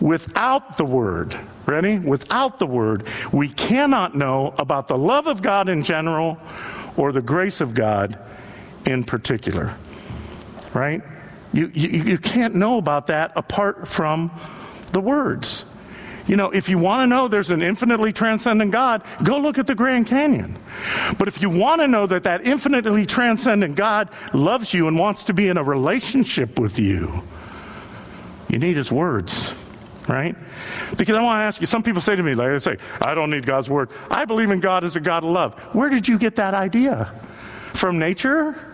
Without 0.01 0.79
the 0.79 0.85
Word, 0.85 1.39
ready? 1.67 1.99
Without 1.99 2.59
the 2.59 2.67
Word, 2.67 3.07
we 3.33 3.51
cannot 3.51 4.15
know 4.15 4.55
about 4.59 4.89
the 4.89 4.97
love 4.97 5.27
of 5.27 5.43
God 5.43 5.69
in 5.69 5.83
general 5.83 6.39
or 6.97 7.13
the 7.13 7.21
grace 7.21 7.61
of 7.61 7.75
God 7.75 8.19
in 8.87 9.05
particular. 9.05 9.77
Right? 10.73 11.03
You, 11.53 11.71
you, 11.75 11.89
you 12.03 12.19
can't 12.19 12.55
know 12.55 12.79
about 12.79 13.09
that 13.09 13.33
apart 13.37 13.87
from 13.87 14.31
the 14.93 15.01
words. 15.01 15.65
You 16.27 16.37
know, 16.37 16.51
if 16.51 16.69
you 16.69 16.79
want 16.79 17.03
to 17.03 17.07
know 17.07 17.29
there's 17.29 17.51
an 17.51 17.63
infinitely 17.63 18.13
transcendent 18.13 18.71
God, 18.71 19.03
go 19.25 19.39
look 19.39 19.59
at 19.59 19.67
the 19.67 19.75
Grand 19.75 20.07
Canyon. 20.07 20.57
But 21.19 21.29
if 21.29 21.43
you 21.43 21.51
want 21.51 21.81
to 21.81 21.89
know 21.89 22.07
that 22.07 22.23
that 22.23 22.47
infinitely 22.47 23.07
transcendent 23.07 23.75
God 23.75 24.09
loves 24.33 24.73
you 24.73 24.87
and 24.89 24.99
wants 24.99 25.25
to 25.25 25.35
be 25.35 25.49
in 25.49 25.57
a 25.57 25.65
relationship 25.65 26.61
with 26.61 26.79
you, 26.79 27.23
you 28.49 28.59
need 28.59 28.77
his 28.77 28.93
words, 28.93 29.55
right? 30.09 30.37
Because 30.97 31.17
I 31.17 31.23
want 31.23 31.41
to 31.41 31.43
ask 31.43 31.61
you, 31.61 31.67
some 31.67 31.83
people 31.83 32.01
say 32.01 32.15
to 32.15 32.23
me, 32.23 32.35
like 32.35 32.51
I 32.51 32.59
say, 32.59 32.77
I 33.05 33.15
don't 33.15 33.31
need 33.31 33.45
God's 33.45 33.69
word. 33.69 33.91
I 34.11 34.25
believe 34.25 34.51
in 34.51 34.61
God 34.61 34.85
as 34.85 34.95
a 34.95 35.01
God 35.01 35.25
of 35.25 35.31
love. 35.31 35.59
Where 35.75 35.89
did 35.89 36.07
you 36.07 36.19
get 36.19 36.37
that 36.37 36.55
idea? 36.55 37.13
From 37.75 37.99
nature? 37.99 38.72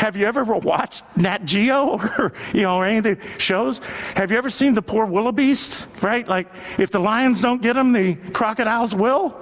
Have 0.00 0.16
you 0.16 0.24
ever 0.24 0.42
watched 0.44 1.04
Nat 1.14 1.44
Geo 1.44 1.98
or, 2.18 2.32
you 2.54 2.62
know, 2.62 2.78
or 2.78 2.86
any 2.86 2.96
of 2.96 3.04
the 3.04 3.18
shows? 3.36 3.80
Have 4.16 4.30
you 4.30 4.38
ever 4.38 4.48
seen 4.48 4.72
the 4.72 4.80
poor 4.80 5.04
wildebeests, 5.04 5.86
right? 6.00 6.26
Like, 6.26 6.48
if 6.78 6.90
the 6.90 6.98
lions 6.98 7.42
don't 7.42 7.60
get 7.60 7.74
them, 7.74 7.92
the 7.92 8.14
crocodiles 8.32 8.94
will. 8.94 9.38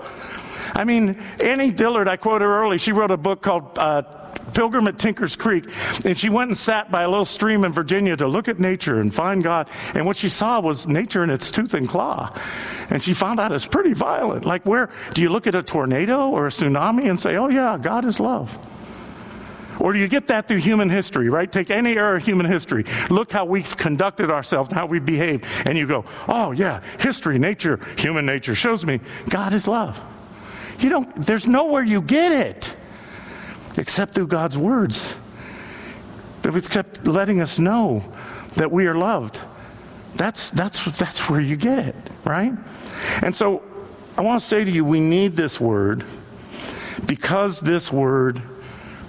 I 0.74 0.82
mean, 0.82 1.16
Annie 1.40 1.70
Dillard, 1.70 2.08
I 2.08 2.16
quoted 2.16 2.44
her 2.44 2.60
early, 2.60 2.76
she 2.76 2.90
wrote 2.90 3.12
a 3.12 3.16
book 3.16 3.40
called 3.40 3.78
uh, 3.78 4.02
Pilgrim 4.52 4.88
at 4.88 4.98
Tinker's 4.98 5.36
Creek, 5.36 5.64
and 6.04 6.18
she 6.18 6.28
went 6.28 6.48
and 6.48 6.58
sat 6.58 6.90
by 6.90 7.04
a 7.04 7.08
little 7.08 7.24
stream 7.24 7.64
in 7.64 7.72
Virginia 7.72 8.16
to 8.16 8.26
look 8.26 8.48
at 8.48 8.58
nature 8.58 9.00
and 9.00 9.14
find 9.14 9.44
God. 9.44 9.68
And 9.94 10.06
what 10.06 10.16
she 10.16 10.28
saw 10.28 10.58
was 10.58 10.88
nature 10.88 11.22
in 11.22 11.30
its 11.30 11.52
tooth 11.52 11.72
and 11.74 11.88
claw. 11.88 12.36
And 12.90 13.00
she 13.00 13.14
found 13.14 13.38
out 13.38 13.52
it's 13.52 13.64
pretty 13.64 13.92
violent. 13.92 14.44
Like, 14.44 14.66
where 14.66 14.90
do 15.14 15.22
you 15.22 15.28
look 15.28 15.46
at 15.46 15.54
a 15.54 15.62
tornado 15.62 16.30
or 16.30 16.48
a 16.48 16.50
tsunami 16.50 17.08
and 17.08 17.20
say, 17.20 17.36
oh, 17.36 17.46
yeah, 17.46 17.78
God 17.80 18.04
is 18.04 18.18
love? 18.18 18.58
Or 19.80 19.92
do 19.92 19.98
you 19.98 20.08
get 20.08 20.26
that 20.28 20.48
through 20.48 20.58
human 20.58 20.88
history, 20.90 21.28
right? 21.28 21.50
Take 21.50 21.70
any 21.70 21.96
era 21.96 22.16
of 22.16 22.24
human 22.24 22.46
history. 22.46 22.84
Look 23.10 23.30
how 23.32 23.44
we've 23.44 23.76
conducted 23.76 24.30
ourselves, 24.30 24.72
how 24.72 24.86
we've 24.86 25.04
behaved. 25.04 25.46
And 25.66 25.78
you 25.78 25.86
go, 25.86 26.04
oh, 26.26 26.52
yeah, 26.52 26.80
history, 27.00 27.38
nature, 27.38 27.78
human 27.96 28.26
nature 28.26 28.54
shows 28.54 28.84
me 28.84 29.00
God 29.28 29.54
is 29.54 29.68
love. 29.68 30.00
You 30.80 30.88
don't, 30.90 31.14
there's 31.14 31.46
nowhere 31.46 31.82
you 31.82 32.00
get 32.02 32.32
it 32.32 32.76
except 33.76 34.14
through 34.14 34.28
God's 34.28 34.58
words. 34.58 35.16
Kept 36.70 37.06
letting 37.06 37.40
us 37.40 37.58
know 37.58 38.02
that 38.56 38.72
we 38.72 38.86
are 38.86 38.94
loved. 38.94 39.38
That's, 40.14 40.50
that's, 40.50 40.82
that's 40.98 41.28
where 41.28 41.40
you 41.40 41.56
get 41.56 41.78
it, 41.78 41.94
right? 42.24 42.52
And 43.22 43.36
so 43.36 43.62
I 44.16 44.22
want 44.22 44.40
to 44.40 44.46
say 44.46 44.64
to 44.64 44.70
you, 44.70 44.84
we 44.84 44.98
need 44.98 45.36
this 45.36 45.60
word 45.60 46.04
because 47.06 47.60
this 47.60 47.92
word 47.92 48.42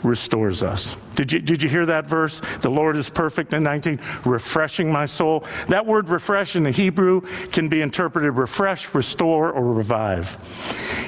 restores 0.03 0.63
us. 0.63 0.95
Did 1.15 1.33
you, 1.33 1.39
did 1.39 1.61
you 1.61 1.69
hear 1.69 1.85
that 1.85 2.05
verse? 2.05 2.41
The 2.61 2.69
Lord 2.69 2.95
is 2.95 3.09
perfect 3.09 3.53
in 3.53 3.63
19, 3.63 3.99
refreshing 4.25 4.91
my 4.91 5.05
soul. 5.05 5.43
That 5.67 5.85
word 5.85 6.09
refresh 6.09 6.55
in 6.55 6.63
the 6.63 6.71
Hebrew 6.71 7.21
can 7.49 7.67
be 7.67 7.81
interpreted 7.81 8.33
refresh, 8.33 8.93
restore, 8.93 9.51
or 9.51 9.73
revive. 9.73 10.37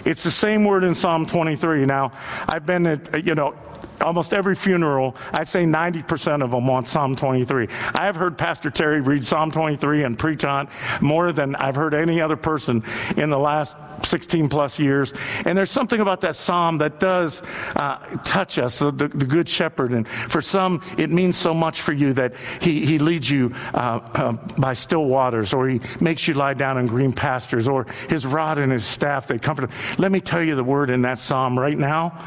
It's 0.05 0.23
the 0.23 0.31
same 0.31 0.65
word 0.65 0.83
in 0.83 0.93
Psalm 0.95 1.25
23. 1.25 1.85
Now, 1.85 2.11
I've 2.53 2.65
been 2.65 2.87
at, 2.87 3.25
you 3.25 3.35
know, 3.35 3.55
almost 4.01 4.33
every 4.33 4.55
funeral, 4.55 5.15
I'd 5.33 5.47
say 5.47 5.63
90% 5.63 6.43
of 6.43 6.51
them 6.51 6.67
want 6.67 6.87
Psalm 6.87 7.15
23. 7.15 7.67
I 7.95 8.05
have 8.05 8.15
heard 8.15 8.37
Pastor 8.37 8.69
Terry 8.69 9.01
read 9.01 9.23
Psalm 9.23 9.51
23 9.51 10.03
and 10.03 10.17
preach 10.17 10.45
on 10.45 10.67
more 10.99 11.31
than 11.31 11.55
I've 11.55 11.75
heard 11.75 11.93
any 11.93 12.19
other 12.21 12.35
person 12.35 12.83
in 13.17 13.29
the 13.29 13.39
last 13.39 13.77
16 14.05 14.49
plus 14.49 14.79
years. 14.79 15.13
And 15.45 15.57
there's 15.57 15.71
something 15.71 15.99
about 15.99 16.21
that 16.21 16.35
psalm 16.35 16.77
that 16.79 16.99
does 16.99 17.41
uh, 17.79 17.97
touch 18.23 18.57
us, 18.59 18.79
the, 18.79 18.91
the, 18.91 19.07
the, 19.07 19.25
Good 19.25 19.47
Shepherd. 19.47 19.91
And 19.91 20.07
for 20.07 20.41
some, 20.41 20.81
it 20.97 21.09
means 21.09 21.37
so 21.37 21.53
much 21.53 21.81
for 21.81 21.93
you 21.93 22.13
that 22.13 22.33
He, 22.59 22.85
he 22.85 22.99
leads 22.99 23.29
you 23.29 23.53
uh, 23.73 23.99
uh, 24.13 24.31
by 24.57 24.73
still 24.73 25.05
waters, 25.05 25.53
or 25.53 25.69
He 25.69 25.81
makes 25.99 26.27
you 26.27 26.33
lie 26.33 26.53
down 26.53 26.77
in 26.77 26.87
green 26.87 27.13
pastures, 27.13 27.67
or 27.67 27.85
His 28.09 28.25
rod 28.25 28.57
and 28.57 28.71
His 28.71 28.85
staff, 28.85 29.27
they 29.27 29.39
comfort. 29.39 29.69
Let 29.97 30.11
me 30.11 30.19
tell 30.19 30.43
you 30.43 30.55
the 30.55 30.63
word 30.63 30.89
in 30.89 31.01
that 31.03 31.19
psalm 31.19 31.57
right 31.57 31.77
now 31.77 32.19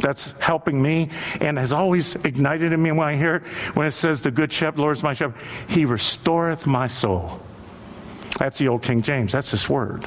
that's 0.00 0.32
helping 0.38 0.80
me 0.80 1.10
and 1.40 1.58
has 1.58 1.72
always 1.72 2.14
ignited 2.16 2.72
in 2.72 2.82
me 2.82 2.92
when 2.92 3.06
I 3.06 3.16
hear 3.16 3.36
it 3.36 3.42
when 3.74 3.86
it 3.86 3.92
says, 3.92 4.22
The 4.22 4.30
good 4.30 4.52
shepherd, 4.52 4.80
Lord 4.80 4.96
is 4.96 5.02
my 5.02 5.12
shepherd. 5.12 5.40
He 5.68 5.84
restoreth 5.84 6.66
my 6.66 6.86
soul. 6.86 7.40
That's 8.38 8.58
the 8.58 8.68
old 8.68 8.82
King 8.82 9.02
James. 9.02 9.32
That's 9.32 9.50
his 9.50 9.68
word. 9.68 10.06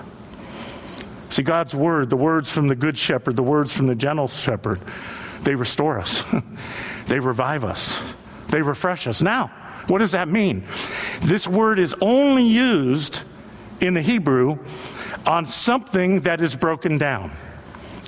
See, 1.30 1.44
God's 1.44 1.74
word, 1.74 2.10
the 2.10 2.18
words 2.18 2.52
from 2.52 2.68
the 2.68 2.76
good 2.76 2.98
shepherd, 2.98 3.36
the 3.36 3.44
words 3.44 3.74
from 3.74 3.88
the 3.88 3.96
gentle 3.96 4.28
shepherd, 4.28 4.80
they 5.42 5.56
restore 5.56 6.00
us, 6.00 6.24
they 7.08 7.20
revive 7.20 7.66
us, 7.66 8.02
they 8.50 8.62
refresh 8.62 9.08
us. 9.08 9.22
Now, 9.22 9.48
what 9.88 9.98
does 9.98 10.12
that 10.12 10.28
mean? 10.28 10.64
This 11.22 11.48
word 11.48 11.80
is 11.80 11.96
only 12.02 12.44
used 12.44 13.24
in 13.82 13.94
the 13.94 14.02
Hebrew 14.02 14.60
on 15.26 15.46
something 15.46 16.22
that 16.22 16.40
is 16.40 16.56
broken 16.56 16.98
down 16.98 17.32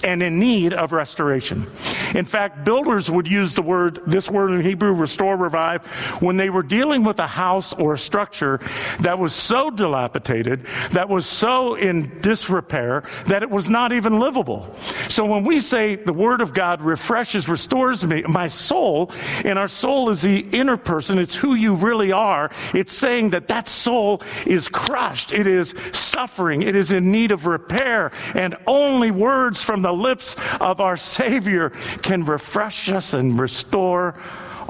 and 0.06 0.22
in 0.22 0.40
need 0.40 0.74
of 0.74 0.92
restoration. 0.92 1.70
In 2.14 2.26
fact, 2.26 2.64
builders 2.64 3.10
would 3.10 3.28
use 3.28 3.56
the 3.56 3.62
word, 3.64 4.00
this 4.06 4.30
word 4.30 4.52
in 4.52 4.62
Hebrew, 4.62 4.94
restore, 4.94 5.36
revive, 5.36 5.86
when 6.22 6.38
they 6.38 6.52
were 6.52 6.64
dealing 6.64 7.04
with 7.04 7.20
a 7.20 7.28
house 7.28 7.74
or 7.74 7.94
a 7.94 7.98
structure 7.98 8.60
that 9.00 9.18
was 9.18 9.34
so 9.34 9.72
dilapidated, 9.72 10.66
that 10.92 11.10
was 11.10 11.26
so 11.26 11.74
in 11.74 12.20
disrepair, 12.22 13.04
that 13.26 13.42
it 13.42 13.50
was 13.50 13.68
not 13.68 13.92
even 13.92 14.20
livable. 14.20 14.74
So 15.10 15.26
when 15.26 15.44
we 15.44 15.60
say 15.60 15.96
the 15.96 16.14
word 16.14 16.40
of 16.40 16.54
God 16.54 16.82
refreshes, 16.82 17.50
restores 17.50 18.06
me, 18.06 18.22
my 18.28 18.48
soul, 18.48 19.12
and 19.44 19.58
our 19.58 19.68
soul 19.68 20.10
is 20.10 20.22
the 20.22 20.42
inner 20.52 20.78
person, 20.78 21.18
it's 21.18 21.36
who 21.36 21.56
you 21.56 21.74
really 21.74 22.12
are, 22.12 22.52
it's 22.76 22.94
saying 22.94 23.32
that 23.32 23.48
that 23.48 23.68
soul 23.68 24.22
is 24.46 24.70
crushed, 24.70 25.34
it 25.34 25.48
is 25.48 25.74
suffering, 25.92 26.62
it 26.62 26.76
is 26.76 26.92
in 26.92 27.12
need 27.12 27.32
of 27.32 27.48
repair, 27.48 28.12
and 28.36 28.56
only 28.68 29.10
words 29.10 29.64
from 29.64 29.82
the 29.82 29.95
lips 29.96 30.36
of 30.60 30.80
our 30.80 30.98
Savior 30.98 31.72
can 32.02 32.24
refresh 32.24 32.90
us 32.90 33.14
and 33.14 33.40
restore 33.40 34.16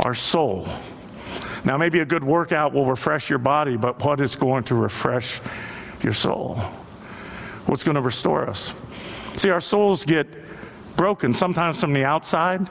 our 0.04 0.16
soul. 0.16 0.68
Now, 1.64 1.78
maybe 1.78 2.00
a 2.00 2.06
good 2.06 2.24
workout 2.24 2.74
will 2.74 2.86
refresh 2.86 3.30
your 3.30 3.40
body, 3.40 3.76
but 3.76 4.04
what 4.04 4.22
is 4.22 4.36
going 4.36 4.64
to 4.66 4.76
refresh 4.76 5.42
your 6.04 6.14
soul? 6.14 6.56
What's 7.66 7.84
going 7.84 7.96
to 7.96 8.02
restore 8.02 8.48
us? 8.48 8.74
See, 9.36 9.50
our 9.50 9.62
souls 9.62 10.06
get 10.06 10.28
broken 10.96 11.34
sometimes 11.34 11.80
from 11.80 11.94
the 11.94 12.06
outside, 12.06 12.70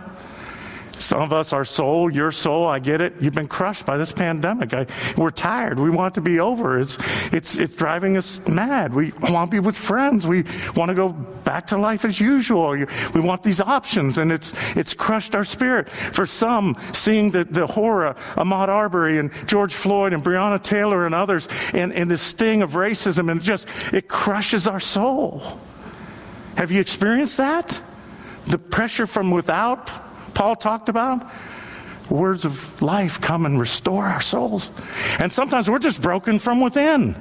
Some 0.97 1.21
of 1.21 1.33
us, 1.33 1.53
our 1.53 1.65
soul, 1.65 2.11
your 2.13 2.33
soul, 2.33 2.67
I 2.67 2.79
get 2.79 3.01
it. 3.01 3.15
You've 3.21 3.35
been 3.35 3.49
crushed 3.49 3.85
by 3.85 3.97
this 3.97 4.13
pandemic. 4.13 4.73
I, 4.75 4.87
we're 5.17 5.31
tired. 5.31 5.79
We 5.79 5.91
want 5.91 6.13
it 6.13 6.15
to 6.15 6.21
be 6.21 6.41
over. 6.41 6.79
It's, 6.79 6.99
it's, 7.33 7.57
it's 7.57 7.75
driving 7.75 8.17
us 8.17 8.41
mad. 8.47 8.93
We 8.93 9.13
want 9.23 9.51
to 9.51 9.55
be 9.55 9.61
with 9.61 9.77
friends. 9.77 10.27
We 10.27 10.45
want 10.77 10.89
to 10.89 10.95
go 10.95 11.11
back 11.11 11.67
to 11.69 11.77
life 11.77 12.05
as 12.05 12.21
usual. 12.21 12.71
We 13.15 13.21
want 13.21 13.43
these 13.43 13.61
options, 13.61 14.19
and 14.19 14.33
it's, 14.33 14.55
it's 14.77 14.95
crushed 14.95 15.35
our 15.35 15.45
spirit. 15.45 15.89
For 15.91 16.27
some, 16.27 16.77
seeing 16.93 17.31
the, 17.31 17.45
the 17.45 17.67
horror 17.67 18.15
Ahmaud 18.37 18.69
Arbery 18.69 19.19
and 19.19 19.31
George 19.47 19.75
Floyd 19.75 20.13
and 20.13 20.23
Breonna 20.25 20.63
Taylor 20.63 21.07
and 21.07 21.15
others, 21.15 21.49
and, 21.73 21.93
and 21.93 22.11
the 22.11 22.19
sting 22.19 22.63
of 22.63 22.73
racism, 22.73 23.31
and 23.31 23.41
just, 23.41 23.69
it 23.93 24.09
crushes 24.09 24.67
our 24.67 24.81
soul. 24.81 25.61
Have 26.57 26.71
you 26.71 26.81
experienced 26.81 27.37
that? 27.39 27.81
The 28.47 28.59
pressure 28.59 29.07
from 29.07 29.31
without 29.31 29.91
Paul 30.35 30.57
talked 30.57 30.89
about? 30.89 31.27
Words 32.11 32.45
of 32.45 32.83
life 32.83 33.21
come 33.21 33.47
and 33.47 33.59
restore 33.59 34.05
our 34.05 34.21
souls. 34.21 34.71
And 35.21 35.33
sometimes 35.33 35.71
we're 35.71 35.79
just 35.79 36.03
broken 36.03 36.39
from 36.39 36.61
within. 36.61 37.17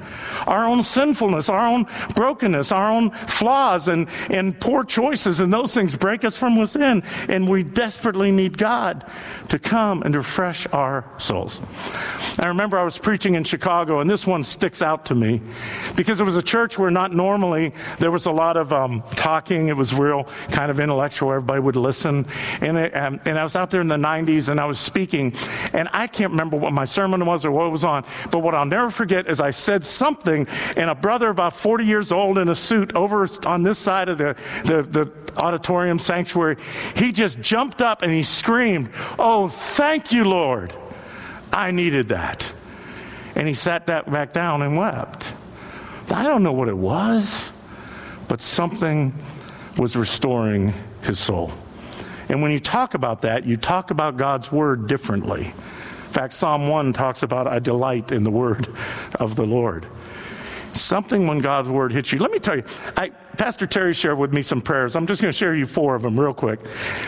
Our 0.48 0.66
own 0.66 0.84
sinfulness, 0.84 1.50
our 1.50 1.66
own 1.66 1.88
brokenness, 2.16 2.72
our 2.72 2.92
own 2.92 3.12
flaws 3.12 3.88
and, 3.88 4.08
and 4.30 4.60
poor 4.60 4.84
choices, 4.84 5.40
and 5.40 5.52
those 5.52 5.74
things 5.74 5.96
break 5.96 6.24
us 6.24 6.38
from 6.38 6.60
within. 6.60 7.04
And 7.30 7.50
we 7.50 7.64
desperately 7.64 8.32
need 8.32 8.58
God 8.58 9.06
to 9.50 9.60
come 9.60 10.02
and 10.04 10.16
refresh 10.16 10.68
our 10.68 11.06
souls. 11.18 11.62
I 12.44 12.48
remember 12.48 12.78
I 12.78 12.84
was 12.84 12.98
preaching 12.98 13.36
in 13.36 13.44
Chicago, 13.44 14.00
and 14.00 14.10
this 14.10 14.28
one 14.28 14.44
sticks 14.44 14.82
out 14.82 15.06
to 15.08 15.16
me 15.16 15.42
because 15.96 16.20
it 16.20 16.24
was 16.24 16.38
a 16.38 16.42
church 16.42 16.78
where 16.78 16.92
not 16.92 17.14
normally 17.14 17.74
there 18.00 18.12
was 18.12 18.26
a 18.26 18.32
lot 18.32 18.58
of 18.58 18.74
um, 18.74 19.04
talking. 19.16 19.68
It 19.68 19.78
was 19.78 19.94
real 19.94 20.28
kind 20.50 20.72
of 20.72 20.80
intellectual. 20.80 21.32
Everybody 21.32 21.62
would 21.62 21.76
listen. 21.76 22.26
And, 22.62 22.78
it, 22.78 22.96
um, 22.96 23.20
and 23.26 23.38
I 23.38 23.44
was 23.44 23.56
out 23.56 23.72
there 23.72 23.82
in 23.82 23.88
the 23.88 23.96
90s, 23.96 24.50
and 24.50 24.60
I 24.60 24.66
was 24.66 24.73
was 24.74 24.80
speaking, 24.80 25.36
and 25.72 25.88
I 25.94 26.08
can't 26.08 26.32
remember 26.32 26.58
what 26.58 26.74
my 26.74 26.86
sermon 26.86 27.24
was 27.28 27.46
or 27.46 27.52
what 27.52 27.72
was 27.72 27.84
on, 27.84 28.04
but 28.32 28.40
what 28.40 28.56
I'll 28.56 28.66
never 28.66 28.90
forget 28.90 29.30
is 29.30 29.40
I 29.40 29.52
said 29.52 29.86
something, 29.86 30.48
and 30.76 30.90
a 30.90 30.96
brother 30.96 31.30
about 31.30 31.56
40 31.56 31.86
years 31.86 32.12
old 32.12 32.40
in 32.40 32.50
a 32.50 32.56
suit 32.56 32.96
over 32.96 33.28
on 33.46 33.62
this 33.62 33.78
side 33.78 34.10
of 34.10 34.18
the, 34.18 34.36
the, 34.66 34.82
the 34.82 35.12
auditorium 35.38 36.00
sanctuary, 36.00 36.58
he 36.96 37.12
just 37.12 37.40
jumped 37.40 37.84
up 37.84 38.02
and 38.02 38.12
he 38.12 38.24
screamed, 38.24 38.90
Oh, 39.20 39.48
thank 39.48 40.12
you, 40.12 40.24
Lord. 40.24 40.74
I 41.52 41.70
needed 41.70 42.10
that. 42.10 42.54
And 43.36 43.48
he 43.48 43.54
sat 43.54 43.86
back 43.86 44.34
down 44.34 44.64
and 44.64 44.76
wept. 44.76 45.36
I 46.12 46.24
don't 46.24 46.42
know 46.42 46.54
what 46.54 46.68
it 46.68 46.78
was, 46.78 47.52
but 48.28 48.42
something 48.42 49.14
was 49.78 49.96
restoring 49.96 50.74
his 51.02 51.20
soul. 51.20 51.52
And 52.30 52.42
when 52.42 52.52
you 52.52 52.60
talk 52.60 52.94
about 52.94 53.22
that, 53.24 53.46
you 53.46 53.58
talk 53.58 53.92
about 53.92 54.18
God's 54.18 54.52
word 54.52 54.88
differently. 54.88 55.46
In 55.46 56.14
fact, 56.14 56.34
Psalm 56.34 56.68
1 56.68 56.94
talks 56.94 57.24
about, 57.24 57.48
I 57.48 57.60
delight 57.60 58.12
in 58.12 58.24
the 58.24 58.32
word 58.32 58.70
of 59.16 59.36
the 59.36 59.46
Lord. 59.46 59.88
Something 60.74 61.28
when 61.28 61.40
God's 61.40 61.70
word 61.70 61.92
hits 61.92 62.12
you. 62.12 62.20
Let 62.20 62.32
me 62.32 62.40
tell 62.40 62.56
you, 62.56 62.64
I, 62.98 63.10
Pastor 63.38 63.68
Terry 63.68 63.94
shared 63.94 64.18
with 64.18 64.34
me 64.34 64.42
some 64.42 64.62
prayers. 64.62 64.96
I'm 64.96 65.08
just 65.08 65.22
going 65.22 65.32
to 65.32 65.38
share 65.38 65.56
you 65.56 65.66
four 65.66 65.96
of 65.96 66.02
them 66.02 66.20
real 66.20 66.34
quick. 66.34 66.60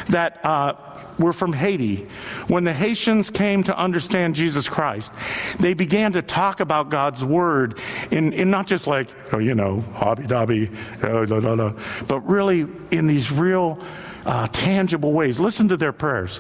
That 0.10 0.44
uh, 0.44 0.74
were 1.20 1.34
from 1.34 1.54
Haiti. 1.54 2.08
When 2.48 2.64
the 2.64 2.74
Haitians 2.74 3.30
came 3.30 3.64
to 3.64 3.78
understand 3.78 4.36
Jesus 4.36 4.68
Christ, 4.68 5.12
they 5.60 5.74
began 5.74 6.14
to 6.14 6.22
talk 6.22 6.60
about 6.60 6.90
God's 6.90 7.24
word 7.24 7.80
in, 8.12 8.34
in 8.34 8.50
not 8.50 8.68
just 8.68 8.88
like, 8.88 9.10
oh, 9.34 9.40
you 9.40 9.56
know, 9.56 9.82
hobby 9.94 10.28
dobby, 10.28 10.70
uh, 11.02 11.74
but 12.08 12.20
really 12.22 12.68
in 12.92 13.08
these 13.08 13.32
real 13.32 13.80
uh, 14.26 14.48
tangible 14.48 15.14
ways. 15.14 15.40
Listen 15.40 15.68
to 15.70 15.78
their 15.78 15.94
prayers 15.94 16.40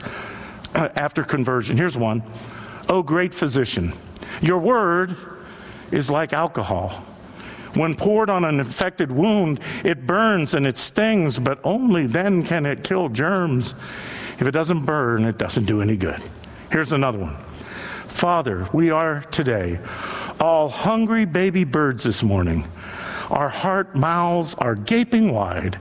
uh, 0.73 0.89
after 0.95 1.23
conversion. 1.23 1.77
Here's 1.77 1.97
one 1.97 2.23
Oh, 2.87 3.01
great 3.01 3.33
physician, 3.33 3.93
your 4.41 4.59
word 4.59 5.15
is 5.91 6.11
like 6.11 6.33
alcohol. 6.33 7.03
When 7.73 7.95
poured 7.95 8.29
on 8.29 8.45
an 8.45 8.59
infected 8.59 9.11
wound, 9.11 9.59
it 9.83 10.07
burns 10.07 10.53
and 10.53 10.65
it 10.65 10.77
stings, 10.77 11.37
but 11.37 11.59
only 11.65 12.07
then 12.07 12.43
can 12.43 12.65
it 12.65 12.83
kill 12.83 13.09
germs. 13.09 13.75
If 14.39 14.43
it 14.43 14.51
doesn't 14.51 14.85
burn, 14.85 15.25
it 15.25 15.37
doesn't 15.37 15.65
do 15.65 15.81
any 15.81 15.97
good. 15.97 16.21
Here's 16.71 16.91
another 16.91 17.19
one 17.19 17.37
Father, 18.07 18.67
we 18.71 18.91
are 18.91 19.21
today 19.23 19.79
all 20.39 20.69
hungry 20.69 21.25
baby 21.25 21.63
birds 21.63 22.03
this 22.03 22.21
morning. 22.21 22.67
Our 23.29 23.49
heart 23.49 23.95
mouths 23.95 24.53
are 24.55 24.75
gaping 24.75 25.33
wide, 25.33 25.79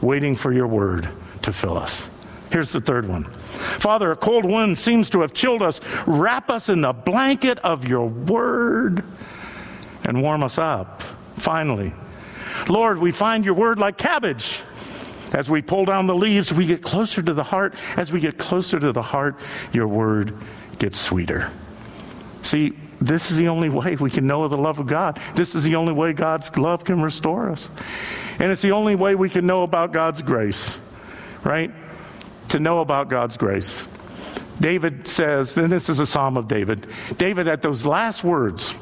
waiting 0.00 0.36
for 0.36 0.52
your 0.52 0.66
word 0.66 1.08
to 1.42 1.52
fill 1.52 1.76
us. 1.76 2.08
Here's 2.52 2.70
the 2.70 2.82
third 2.82 3.08
one. 3.08 3.24
Father, 3.24 4.12
a 4.12 4.16
cold 4.16 4.44
wind 4.44 4.76
seems 4.76 5.08
to 5.10 5.22
have 5.22 5.32
chilled 5.32 5.62
us. 5.62 5.80
Wrap 6.06 6.50
us 6.50 6.68
in 6.68 6.82
the 6.82 6.92
blanket 6.92 7.58
of 7.60 7.88
your 7.88 8.06
word 8.06 9.02
and 10.04 10.22
warm 10.22 10.42
us 10.42 10.58
up. 10.58 11.02
Finally, 11.38 11.94
Lord, 12.68 12.98
we 12.98 13.10
find 13.10 13.44
your 13.44 13.54
word 13.54 13.78
like 13.78 13.96
cabbage. 13.96 14.62
As 15.32 15.48
we 15.48 15.62
pull 15.62 15.86
down 15.86 16.06
the 16.06 16.14
leaves, 16.14 16.52
we 16.52 16.66
get 16.66 16.82
closer 16.82 17.22
to 17.22 17.32
the 17.32 17.42
heart. 17.42 17.74
As 17.96 18.12
we 18.12 18.20
get 18.20 18.36
closer 18.36 18.78
to 18.78 18.92
the 18.92 19.00
heart, 19.00 19.36
your 19.72 19.88
word 19.88 20.34
gets 20.78 21.00
sweeter. 21.00 21.50
See, 22.42 22.76
this 23.00 23.30
is 23.30 23.38
the 23.38 23.48
only 23.48 23.70
way 23.70 23.96
we 23.96 24.10
can 24.10 24.26
know 24.26 24.46
the 24.46 24.58
love 24.58 24.78
of 24.78 24.86
God. 24.86 25.18
This 25.34 25.54
is 25.54 25.64
the 25.64 25.76
only 25.76 25.94
way 25.94 26.12
God's 26.12 26.54
love 26.58 26.84
can 26.84 27.00
restore 27.00 27.50
us. 27.50 27.70
And 28.38 28.52
it's 28.52 28.62
the 28.62 28.72
only 28.72 28.94
way 28.94 29.14
we 29.14 29.30
can 29.30 29.46
know 29.46 29.62
about 29.62 29.92
God's 29.92 30.20
grace 30.20 30.82
right? 31.44 31.70
To 32.50 32.58
know 32.58 32.80
about 32.80 33.08
God's 33.08 33.36
grace. 33.36 33.84
David 34.60 35.06
says, 35.06 35.56
and 35.56 35.72
this 35.72 35.88
is 35.88 35.98
a 35.98 36.06
psalm 36.06 36.36
of 36.36 36.46
David. 36.48 36.86
David, 37.16 37.48
at 37.48 37.62
those 37.62 37.86
last 37.86 38.22
words, 38.22 38.74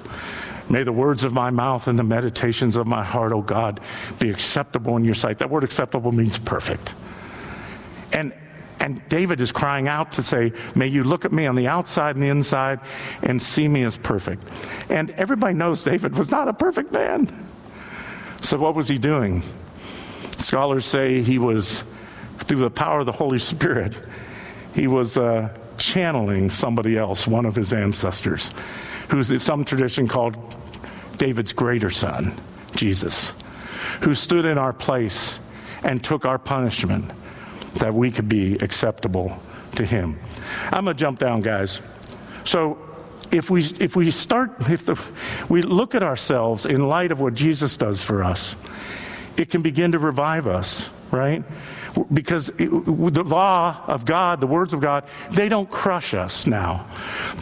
May 0.70 0.84
the 0.84 0.92
words 0.92 1.24
of 1.24 1.32
my 1.32 1.50
mouth 1.50 1.88
and 1.88 1.98
the 1.98 2.04
meditations 2.04 2.76
of 2.76 2.86
my 2.86 3.02
heart, 3.02 3.32
O 3.32 3.38
oh 3.38 3.42
God, 3.42 3.80
be 4.20 4.30
acceptable 4.30 4.96
in 4.96 5.04
your 5.04 5.14
sight. 5.14 5.38
That 5.38 5.50
word 5.50 5.64
acceptable 5.64 6.12
means 6.12 6.38
perfect. 6.38 6.94
And 8.12 8.32
and 8.80 9.06
David 9.10 9.40
is 9.42 9.52
crying 9.52 9.88
out 9.88 10.12
to 10.12 10.22
say, 10.22 10.52
May 10.74 10.86
you 10.86 11.04
look 11.04 11.24
at 11.24 11.32
me 11.32 11.46
on 11.46 11.54
the 11.54 11.68
outside 11.68 12.16
and 12.16 12.22
the 12.22 12.28
inside 12.28 12.80
and 13.22 13.42
see 13.42 13.68
me 13.68 13.84
as 13.84 13.98
perfect. 13.98 14.42
And 14.88 15.10
everybody 15.10 15.54
knows 15.54 15.82
David 15.82 16.16
was 16.16 16.30
not 16.30 16.48
a 16.48 16.52
perfect 16.52 16.92
man. 16.92 17.48
So, 18.40 18.56
what 18.56 18.74
was 18.74 18.88
he 18.88 18.96
doing? 18.96 19.42
Scholars 20.38 20.86
say 20.86 21.20
he 21.22 21.38
was 21.38 21.84
through 22.40 22.60
the 22.60 22.70
power 22.70 23.00
of 23.00 23.06
the 23.06 23.12
Holy 23.12 23.38
Spirit, 23.38 23.98
he 24.74 24.86
was 24.86 25.16
uh, 25.16 25.48
channeling 25.78 26.50
somebody 26.50 26.96
else, 26.96 27.26
one 27.26 27.46
of 27.46 27.54
his 27.54 27.72
ancestors, 27.72 28.52
who's 29.08 29.30
in 29.30 29.38
some 29.38 29.64
tradition 29.64 30.06
called 30.06 30.36
David's 31.16 31.52
greater 31.52 31.90
son, 31.90 32.38
Jesus, 32.74 33.34
who 34.00 34.14
stood 34.14 34.44
in 34.44 34.58
our 34.58 34.72
place 34.72 35.40
and 35.82 36.02
took 36.02 36.24
our 36.24 36.38
punishment 36.38 37.10
that 37.74 37.92
we 37.92 38.10
could 38.10 38.28
be 38.28 38.54
acceptable 38.56 39.36
to 39.76 39.84
him. 39.84 40.18
I'm 40.70 40.84
going 40.84 40.96
to 40.96 41.00
jump 41.00 41.18
down, 41.18 41.40
guys. 41.40 41.80
So, 42.44 42.78
if 43.30 43.48
we, 43.48 43.62
if 43.78 43.94
we 43.94 44.10
start, 44.10 44.68
if 44.68 44.86
the, 44.86 45.00
we 45.48 45.62
look 45.62 45.94
at 45.94 46.02
ourselves 46.02 46.66
in 46.66 46.88
light 46.88 47.12
of 47.12 47.20
what 47.20 47.34
Jesus 47.34 47.76
does 47.76 48.02
for 48.02 48.24
us, 48.24 48.56
it 49.36 49.50
can 49.50 49.62
begin 49.62 49.92
to 49.92 50.00
revive 50.00 50.48
us, 50.48 50.90
right? 51.12 51.44
Because 52.12 52.48
it, 52.50 52.70
the 52.70 53.24
law 53.24 53.82
of 53.86 54.04
God, 54.04 54.40
the 54.40 54.46
words 54.46 54.72
of 54.72 54.80
God, 54.80 55.04
they 55.30 55.48
don't 55.48 55.70
crush 55.70 56.14
us 56.14 56.46
now. 56.46 56.86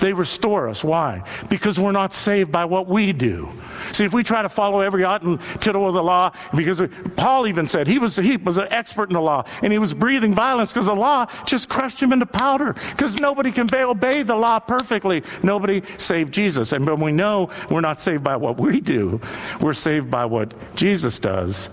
They 0.00 0.12
restore 0.12 0.68
us. 0.68 0.82
Why? 0.84 1.22
Because 1.48 1.78
we're 1.78 1.92
not 1.92 2.14
saved 2.14 2.52
by 2.52 2.64
what 2.64 2.86
we 2.86 3.12
do. 3.12 3.48
See, 3.92 4.04
if 4.04 4.12
we 4.12 4.22
try 4.22 4.42
to 4.42 4.48
follow 4.48 4.80
every 4.80 5.02
jot 5.02 5.22
and 5.22 5.40
tittle 5.60 5.86
of 5.86 5.94
the 5.94 6.02
law, 6.02 6.32
because 6.54 6.82
Paul 7.16 7.46
even 7.46 7.66
said 7.66 7.86
he 7.86 7.98
was, 7.98 8.16
he 8.16 8.36
was 8.36 8.58
an 8.58 8.68
expert 8.70 9.08
in 9.10 9.14
the 9.14 9.20
law 9.20 9.44
and 9.62 9.72
he 9.72 9.78
was 9.78 9.94
breathing 9.94 10.34
violence 10.34 10.72
because 10.72 10.86
the 10.86 10.94
law 10.94 11.26
just 11.44 11.68
crushed 11.68 12.02
him 12.02 12.12
into 12.12 12.26
powder 12.26 12.74
because 12.90 13.20
nobody 13.20 13.50
can 13.52 13.68
obey 13.74 14.22
the 14.22 14.34
law 14.34 14.58
perfectly. 14.58 15.22
Nobody 15.42 15.82
saved 15.98 16.32
Jesus. 16.32 16.72
And 16.72 16.86
when 16.86 17.00
we 17.00 17.12
know 17.12 17.50
we're 17.70 17.80
not 17.80 18.00
saved 18.00 18.24
by 18.24 18.36
what 18.36 18.58
we 18.58 18.80
do, 18.80 19.20
we're 19.60 19.74
saved 19.74 20.10
by 20.10 20.24
what 20.24 20.54
Jesus 20.74 21.18
does, 21.18 21.70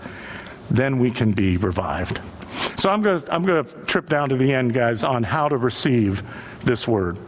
then 0.70 0.98
we 0.98 1.10
can 1.10 1.32
be 1.32 1.56
revived. 1.56 2.20
So 2.86 2.92
I'm 2.92 3.02
going 3.02 3.20
to 3.20 3.34
I'm 3.34 3.44
to 3.44 3.64
trip 3.86 4.08
down 4.08 4.28
to 4.28 4.36
the 4.36 4.52
end, 4.52 4.72
guys, 4.72 5.02
on 5.02 5.24
how 5.24 5.48
to 5.48 5.56
receive 5.56 6.22
this 6.62 6.86
word. 6.86 7.18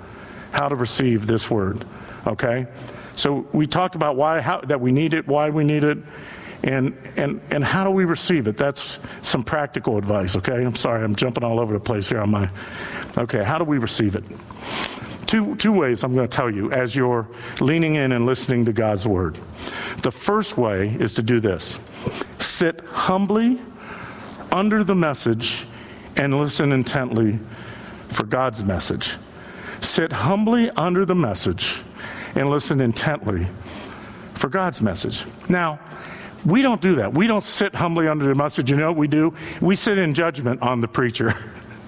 How 0.53 0.69
to 0.69 0.77
receive 0.77 1.27
this 1.27 1.51
word. 1.51 1.85
Okay? 2.29 2.69
So 3.17 3.45
we 3.53 3.67
talked 3.67 3.97
about 3.97 4.15
why 4.15 4.41
how, 4.41 4.61
that 4.61 4.81
we 4.81 4.93
need 4.93 5.15
it, 5.15 5.27
why 5.27 5.51
we 5.51 5.65
need 5.65 5.83
it, 5.83 5.99
and 6.63 6.97
and 7.17 7.41
and 7.51 7.65
how 7.65 7.83
do 7.83 7.91
we 7.91 8.05
receive 8.05 8.47
it? 8.47 8.57
That's 8.57 9.01
some 9.23 9.43
practical 9.43 9.99
advice. 9.99 10.37
Okay? 10.37 10.65
I'm 10.65 10.77
sorry, 10.77 11.03
I'm 11.03 11.17
jumping 11.17 11.43
all 11.43 11.59
over 11.59 11.73
the 11.73 11.81
place 11.81 12.09
here 12.09 12.21
on 12.21 12.31
my. 12.31 12.49
Okay, 13.17 13.43
how 13.43 13.59
do 13.59 13.65
we 13.65 13.79
receive 13.79 14.15
it? 14.15 14.23
Two, 15.27 15.57
two 15.57 15.73
ways 15.73 16.05
I'm 16.05 16.15
going 16.15 16.29
to 16.29 16.37
tell 16.37 16.55
you 16.55 16.71
as 16.71 16.95
you're 16.95 17.27
leaning 17.59 17.97
in 17.97 18.13
and 18.13 18.27
listening 18.27 18.65
to 18.67 18.73
God's 18.73 19.09
word. 19.09 19.37
The 20.03 20.13
first 20.13 20.57
way 20.57 20.97
is 21.01 21.15
to 21.15 21.23
do 21.25 21.41
this 21.41 21.81
sit 22.39 22.81
humbly 22.83 23.61
under 24.53 24.85
the 24.85 24.95
message 24.95 25.67
and 26.17 26.39
listen 26.39 26.73
intently 26.73 27.39
for 28.09 28.27
God's 28.27 28.63
message. 28.63 29.17
Sit 29.81 30.13
humbly 30.13 30.71
under 30.71 31.05
the 31.05 31.15
message 31.15 31.81
and 32.35 32.51
listen 32.51 32.81
intently 32.81 33.47
for 34.35 34.49
God's 34.49 34.81
message. 34.81 35.25
Now, 35.49 35.79
we 36.45 36.63
don't 36.63 36.81
do 36.81 36.95
that. 36.97 37.13
We 37.13 37.27
don't 37.27 37.45
sit 37.45 37.75
humbly 37.75 38.09
under 38.09 38.27
the 38.27 38.35
message. 38.35 38.71
You 38.71 38.77
know 38.77 38.89
what 38.89 38.97
we 38.97 39.09
do? 39.09 39.35
We 39.61 39.77
sit 39.77 39.99
in 39.99 40.15
judgment 40.15 40.63
on 40.63 40.81
the 40.81 40.89
preacher. 40.89 41.35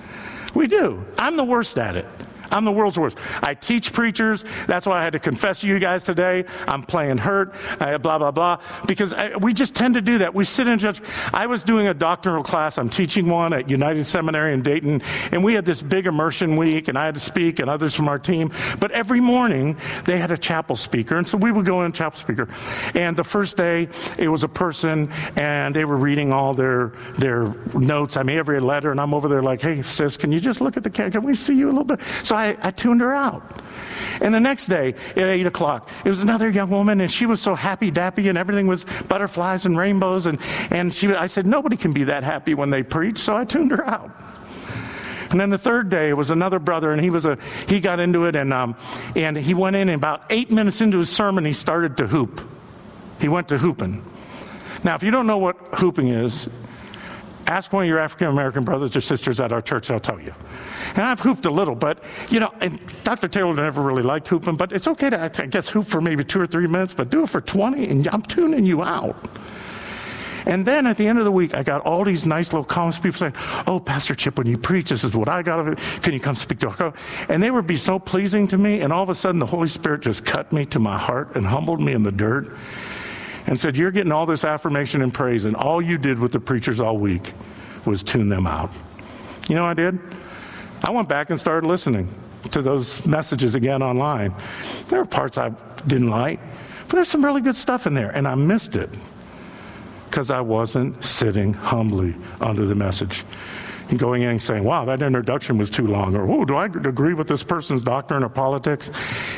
we 0.55 0.67
do. 0.67 1.05
I'm 1.19 1.37
the 1.37 1.45
worst 1.45 1.79
at 1.79 1.97
it. 1.97 2.07
I'm 2.51 2.65
the 2.65 2.73
world's 2.73 2.99
worst. 2.99 3.19
I 3.43 3.55
teach 3.55 3.93
preachers. 3.93 4.45
That's 4.67 4.87
why 4.87 5.01
I 5.01 5.05
had 5.05 5.13
to 5.13 5.19
confess 5.19 5.61
to 5.61 5.69
you 5.69 5.79
guys 5.79 6.03
today. 6.03 6.45
I'm 6.69 6.83
playing 6.83 7.19
hurt, 7.19 7.55
uh, 7.81 7.99
blah, 7.99 8.19
blah, 8.19 8.31
blah. 8.31 8.61
Because 8.87 9.13
I, 9.13 9.37
we 9.37 9.55
just 9.55 9.75
tend 9.75 9.95
to 9.95 10.01
do 10.01 10.19
that. 10.19 10.35
We 10.35 10.45
sit 10.45 10.69
in 10.69 10.79
judge. 10.79 11.01
I 11.33 11.47
was 11.47 11.63
doing 11.63 11.89
a 11.89 11.95
doctoral 11.95 12.43
class. 12.43 12.79
I'm 12.79 12.91
teaching 12.91 13.27
one 13.27 13.53
at 13.53 13.69
United 13.69 14.05
Seminary 14.05 14.55
in 14.55 14.63
Dayton. 14.63 15.03
And 15.33 15.45
we 15.45 15.55
had 15.55 15.65
this 15.65 15.83
big 15.83 16.07
immersion 16.07 16.57
week, 16.57 16.89
and 16.89 16.99
I 16.99 17.05
had 17.05 17.15
to 17.15 17.21
speak, 17.21 17.59
and 17.59 17.71
others 17.71 17.95
from 17.95 18.09
our 18.09 18.19
team. 18.19 18.53
But 18.81 18.91
every 18.93 19.21
morning, 19.21 19.77
they 20.05 20.19
had 20.19 20.31
a 20.31 20.39
chapel 20.39 20.77
speaker. 20.77 21.17
And 21.17 21.27
so 21.27 21.39
we 21.39 21.53
would 21.53 21.67
go 21.67 21.83
in, 21.83 21.93
chapel 21.93 22.19
speaker. 22.19 22.49
And 22.95 23.17
the 23.17 23.25
first 23.25 23.57
day, 23.57 23.89
it 24.19 24.29
was 24.29 24.45
a 24.45 24.49
person, 24.49 25.11
and 25.37 25.75
they 25.75 25.85
were 25.85 25.97
reading 25.97 26.33
all 26.33 26.55
their, 26.55 26.93
their 27.19 27.55
notes. 27.75 28.17
I 28.17 28.23
mean, 28.23 28.39
every 28.39 28.61
letter, 28.61 28.91
and 28.91 29.01
I'm 29.01 29.15
over 29.15 29.29
there 29.29 29.43
like, 29.43 29.61
hey, 29.61 29.83
sis, 29.83 30.17
can 30.17 30.33
you 30.33 30.41
just 30.41 30.61
look 30.61 30.77
at 30.77 30.83
the 30.83 30.91
camera? 30.91 31.13
Can 31.13 31.23
we 31.23 31.35
see 31.35 31.57
you 31.57 31.69
a 31.69 31.71
little 31.73 31.85
bit? 31.85 32.01
So 32.23 32.40
I, 32.41 32.69
I 32.69 32.71
tuned 32.71 33.01
her 33.01 33.15
out. 33.15 33.63
And 34.21 34.35
the 34.35 34.41
next 34.41 34.67
day 34.67 34.95
at 35.17 35.19
8 35.19 35.47
o'clock, 35.47 35.89
it 36.05 36.09
was 36.09 36.23
another 36.23 36.51
young 36.51 36.69
woman, 36.71 37.01
and 37.01 37.11
she 37.11 37.27
was 37.27 37.41
so 37.41 37.55
happy 37.55 37.91
dappy, 37.91 38.29
and 38.29 38.37
everything 38.37 38.67
was 38.67 38.85
butterflies 39.09 39.67
and 39.67 39.77
rainbows. 39.79 40.27
And, 40.27 40.39
and 40.71 40.93
she, 40.93 41.09
I 41.09 41.27
said, 41.27 41.47
Nobody 41.47 41.77
can 41.77 41.93
be 41.93 42.05
that 42.05 42.23
happy 42.23 42.55
when 42.55 42.71
they 42.71 42.83
preach, 42.83 43.19
so 43.19 43.37
I 43.37 43.45
tuned 43.45 43.71
her 43.71 43.87
out. 43.87 44.11
And 45.31 45.41
then 45.41 45.51
the 45.51 45.59
third 45.59 45.91
day 45.91 46.09
it 46.09 46.15
was 46.15 46.31
another 46.31 46.59
brother, 46.59 46.91
and 46.91 47.01
he 47.01 47.09
was 47.09 47.25
a 47.25 47.39
he 47.69 47.79
got 47.79 48.01
into 48.01 48.25
it, 48.25 48.35
and 48.35 48.53
um, 48.53 48.75
and 49.15 49.37
he 49.37 49.55
went 49.55 49.77
in, 49.77 49.89
and 49.89 49.97
about 49.97 50.25
eight 50.29 50.51
minutes 50.51 50.81
into 50.81 50.99
his 50.99 51.09
sermon, 51.09 51.45
he 51.45 51.53
started 51.53 51.97
to 51.99 52.09
hoop. 52.09 52.41
He 53.21 53.29
went 53.29 53.49
to 53.49 53.59
hooping. 53.59 54.05
Now, 54.83 54.97
if 54.97 55.03
you 55.05 55.13
don't 55.13 55.29
know 55.29 55.39
what 55.39 55.57
hooping 55.75 56.09
is, 56.09 56.49
ask 57.51 57.73
one 57.73 57.83
of 57.85 57.89
your 57.89 57.99
African 57.99 58.29
American 58.29 58.65
brothers 58.65 58.97
or 58.97 59.01
sisters 59.01 59.41
at 59.41 59.53
our 59.53 59.61
church; 59.61 59.89
they'll 59.89 59.99
tell 59.99 60.21
you. 60.21 60.33
And 60.95 61.05
I've 61.05 61.21
hooped 61.21 61.47
a 61.47 61.51
little, 61.51 61.75
but, 61.75 62.03
you 62.31 62.41
know, 62.41 62.53
and 62.61 62.81
Dr. 63.05 63.29
Taylor 63.29 63.55
never 63.55 63.83
really 63.83 64.03
liked 64.03 64.29
hooping, 64.29 64.57
but 64.57 64.73
it's 64.73 64.89
okay 64.89 65.11
to, 65.11 65.23
I 65.23 65.47
guess, 65.47 65.69
hoop 65.69 65.87
for 65.87 66.01
maybe 66.01 66.25
two 66.25 66.41
or 66.41 66.47
three 66.47 66.67
minutes, 66.67 66.95
but 66.95 67.11
do 67.11 67.25
it 67.25 67.29
for 67.29 67.41
20, 67.41 67.89
and 67.89 68.09
I'm 68.09 68.23
tuning 68.23 68.65
you 68.65 68.83
out. 68.83 69.17
And 70.47 70.65
then 70.65 70.87
at 70.87 70.97
the 70.97 71.07
end 71.07 71.19
of 71.19 71.25
the 71.25 71.33
week, 71.33 71.55
I 71.55 71.63
got 71.63 71.83
all 71.83 72.05
these 72.05 72.25
nice 72.25 72.53
little 72.53 72.65
comments, 72.65 72.99
people 72.99 73.19
saying, 73.19 73.35
Oh, 73.67 73.79
Pastor 73.79 74.15
Chip, 74.15 74.39
when 74.39 74.47
you 74.47 74.57
preach, 74.57 74.89
this 74.89 75.05
is 75.05 75.15
what 75.15 75.29
I 75.29 75.43
got 75.43 75.61
of 75.61 75.69
it. 75.69 75.79
Can 76.03 76.15
you 76.15 76.21
come 76.21 76.37
speak 76.37 76.61
to 76.61 76.71
our 76.71 76.95
And 77.29 77.43
they 77.43 77.51
would 77.51 77.67
be 77.67 77.77
so 77.77 77.99
pleasing 77.99 78.49
to 78.49 78.59
me. 78.59 78.81
And 78.81 78.93
all 78.93 79.03
of 79.03 79.11
a 79.11 79.15
sudden, 79.15 79.39
the 79.39 79.47
Holy 79.47 79.69
Spirit 79.69 80.01
just 80.01 80.25
cut 80.25 80.51
me 80.53 80.65
to 80.67 80.79
my 80.79 80.97
heart 80.97 81.37
and 81.37 81.47
humbled 81.47 81.81
me 81.81 81.93
in 81.93 82.03
the 82.03 82.13
dirt 82.13 82.51
and 83.47 83.59
said, 83.59 83.77
You're 83.77 83.91
getting 83.91 84.13
all 84.13 84.27
this 84.27 84.45
affirmation 84.45 85.03
and 85.03 85.13
praise, 85.13 85.45
and 85.45 85.57
all 85.57 85.81
you 85.81 85.99
did 85.99 86.19
with 86.19 86.33
the 86.33 86.41
preachers 86.41 86.81
all 86.81 86.99
week 86.99 87.33
was 87.85 88.03
tune 88.03 88.29
them 88.29 88.47
out. 88.47 88.71
You 89.49 89.55
know 89.55 89.63
what 89.63 89.71
I 89.71 89.75
did? 89.75 89.99
I 90.83 90.91
went 90.91 91.09
back 91.09 91.31
and 91.31 91.39
started 91.39 91.67
listening 91.67 92.13
to 92.51 92.63
those 92.63 93.07
messages 93.07 93.55
again 93.55 93.83
online. 93.83 94.35
There 94.89 94.99
were 94.99 95.07
parts 95.07 95.39
I 95.39 95.51
didn't 95.87 96.11
like, 96.11 96.41
but 96.89 96.97
there's 96.97 97.09
some 97.09 97.25
really 97.25 97.41
good 97.41 97.57
stuff 97.57 97.87
in 97.87 97.95
there, 97.95 98.11
and 98.11 98.27
I 98.27 98.35
missed 98.35 98.77
it 98.77 98.91
because 100.09 100.31
I 100.31 100.41
wasn't 100.41 101.05
sitting 101.05 101.53
humbly 101.53 102.17
under 102.41 102.67
the 102.67 102.75
message 102.75 103.25
going 103.97 104.23
in 104.23 104.31
and 104.31 104.43
saying, 104.43 104.65
wow, 104.65 104.85
that 104.85 105.03
introduction 105.03 105.59
was 105.59 105.71
too 105.71 105.87
long, 105.87 106.15
or 106.15 106.31
oh, 106.31 106.45
do 106.45 106.57
I 106.57 106.67
agree 106.67 107.15
with 107.15 107.29
this 107.29 107.43
person's 107.43 107.83
doctrine 107.83 108.23
or 108.23 108.29
politics? 108.29 108.91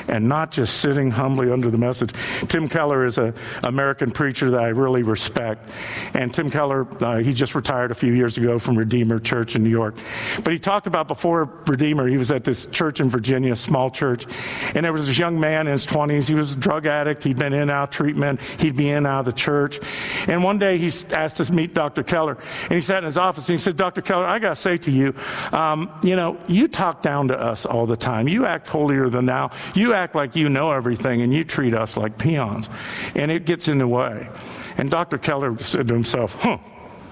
And 0.08 0.28
not 0.28 0.50
just 0.50 0.80
sitting 0.80 1.10
humbly 1.10 1.50
under 1.50 1.70
the 1.70 1.78
message. 1.78 2.12
Tim 2.48 2.68
Keller 2.68 3.04
is 3.04 3.18
an 3.18 3.34
American 3.64 4.10
preacher 4.10 4.50
that 4.50 4.60
I 4.60 4.68
really 4.68 5.02
respect. 5.02 5.68
And 6.14 6.32
Tim 6.32 6.50
Keller, 6.50 6.86
uh, 7.02 7.18
he 7.18 7.32
just 7.32 7.54
retired 7.54 7.90
a 7.90 7.94
few 7.94 8.12
years 8.12 8.36
ago 8.38 8.58
from 8.58 8.76
Redeemer 8.76 9.18
Church 9.18 9.56
in 9.56 9.62
New 9.62 9.70
York. 9.70 9.96
But 10.44 10.52
he 10.52 10.58
talked 10.58 10.86
about 10.86 11.08
before 11.08 11.44
Redeemer, 11.66 12.08
he 12.08 12.16
was 12.16 12.30
at 12.30 12.44
this 12.44 12.66
church 12.66 13.00
in 13.00 13.08
Virginia, 13.08 13.54
small 13.56 13.90
church, 13.90 14.26
and 14.74 14.84
there 14.84 14.92
was 14.92 15.06
this 15.06 15.18
young 15.18 15.38
man 15.38 15.66
in 15.66 15.72
his 15.72 15.86
20s. 15.86 16.28
He 16.28 16.34
was 16.34 16.54
a 16.54 16.58
drug 16.58 16.86
addict. 16.86 17.22
He'd 17.24 17.38
been 17.38 17.52
in 17.52 17.70
out 17.70 17.92
treatment. 17.92 18.40
He'd 18.58 18.76
be 18.76 18.90
in 18.90 19.06
out 19.06 19.20
of 19.20 19.26
the 19.26 19.32
church. 19.32 19.80
And 20.26 20.42
one 20.42 20.58
day 20.58 20.78
he 20.78 20.90
asked 21.16 21.36
to 21.36 21.52
meet 21.52 21.74
Dr. 21.74 22.02
Keller, 22.02 22.38
and 22.64 22.72
he 22.72 22.80
sat 22.80 22.98
in 22.98 23.04
his 23.04 23.18
office 23.18 23.48
and 23.48 23.58
he 23.58 23.62
said, 23.62 23.76
Dr. 23.76 24.02
Keller, 24.02 24.26
I 24.26 24.38
got 24.42 24.50
to 24.50 24.56
say 24.56 24.76
to 24.76 24.90
you, 24.90 25.14
um, 25.52 25.90
you 26.02 26.16
know, 26.16 26.38
you 26.48 26.68
talk 26.68 27.02
down 27.02 27.28
to 27.28 27.40
us 27.40 27.64
all 27.64 27.86
the 27.86 27.96
time. 27.96 28.28
You 28.28 28.44
act 28.44 28.66
holier 28.66 29.08
than 29.08 29.26
thou. 29.26 29.50
You 29.74 29.94
act 29.94 30.14
like 30.14 30.36
you 30.36 30.48
know 30.48 30.70
everything, 30.70 31.22
and 31.22 31.32
you 31.32 31.44
treat 31.44 31.74
us 31.74 31.96
like 31.96 32.18
peons. 32.18 32.68
And 33.14 33.30
it 33.30 33.46
gets 33.46 33.68
in 33.68 33.78
the 33.78 33.88
way. 33.88 34.28
And 34.76 34.90
Dr. 34.90 35.18
Keller 35.18 35.58
said 35.58 35.88
to 35.88 35.94
himself, 35.94 36.34
huh, 36.34 36.58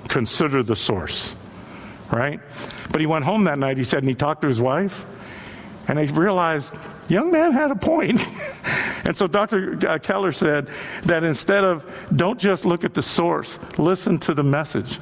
consider 0.09 0.63
the 0.63 0.77
source, 0.77 1.37
right? 2.11 2.41
But 2.91 3.01
he 3.01 3.07
went 3.07 3.25
home 3.25 3.45
that 3.45 3.59
night, 3.59 3.79
he 3.79 3.85
said, 3.85 4.03
and 4.03 4.09
he 4.09 4.15
talked 4.15 4.43
to 4.43 4.49
his 4.49 4.61
wife, 4.61 5.05
and 5.89 5.99
he 5.99 6.07
realized, 6.07 6.75
young 7.09 7.31
man 7.31 7.53
had 7.53 7.71
a 7.71 7.77
point. 7.77 8.21
and 9.05 9.17
so 9.17 9.27
Dr. 9.27 9.79
Uh, 9.87 9.99
Keller 9.99 10.33
said 10.33 10.69
that 11.05 11.25
instead 11.25 11.65
of 11.65 11.91
don't 12.17 12.39
just 12.39 12.65
look 12.65 12.85
at 12.85 12.95
the 12.95 13.03
source, 13.03 13.59
listen 13.79 14.19
to 14.21 14.35
the 14.35 14.43
message. 14.43 14.99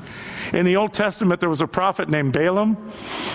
In 0.52 0.64
the 0.64 0.76
Old 0.76 0.92
Testament, 0.92 1.40
there 1.40 1.48
was 1.48 1.60
a 1.60 1.66
prophet 1.66 2.08
named 2.08 2.32
Balaam, 2.32 2.92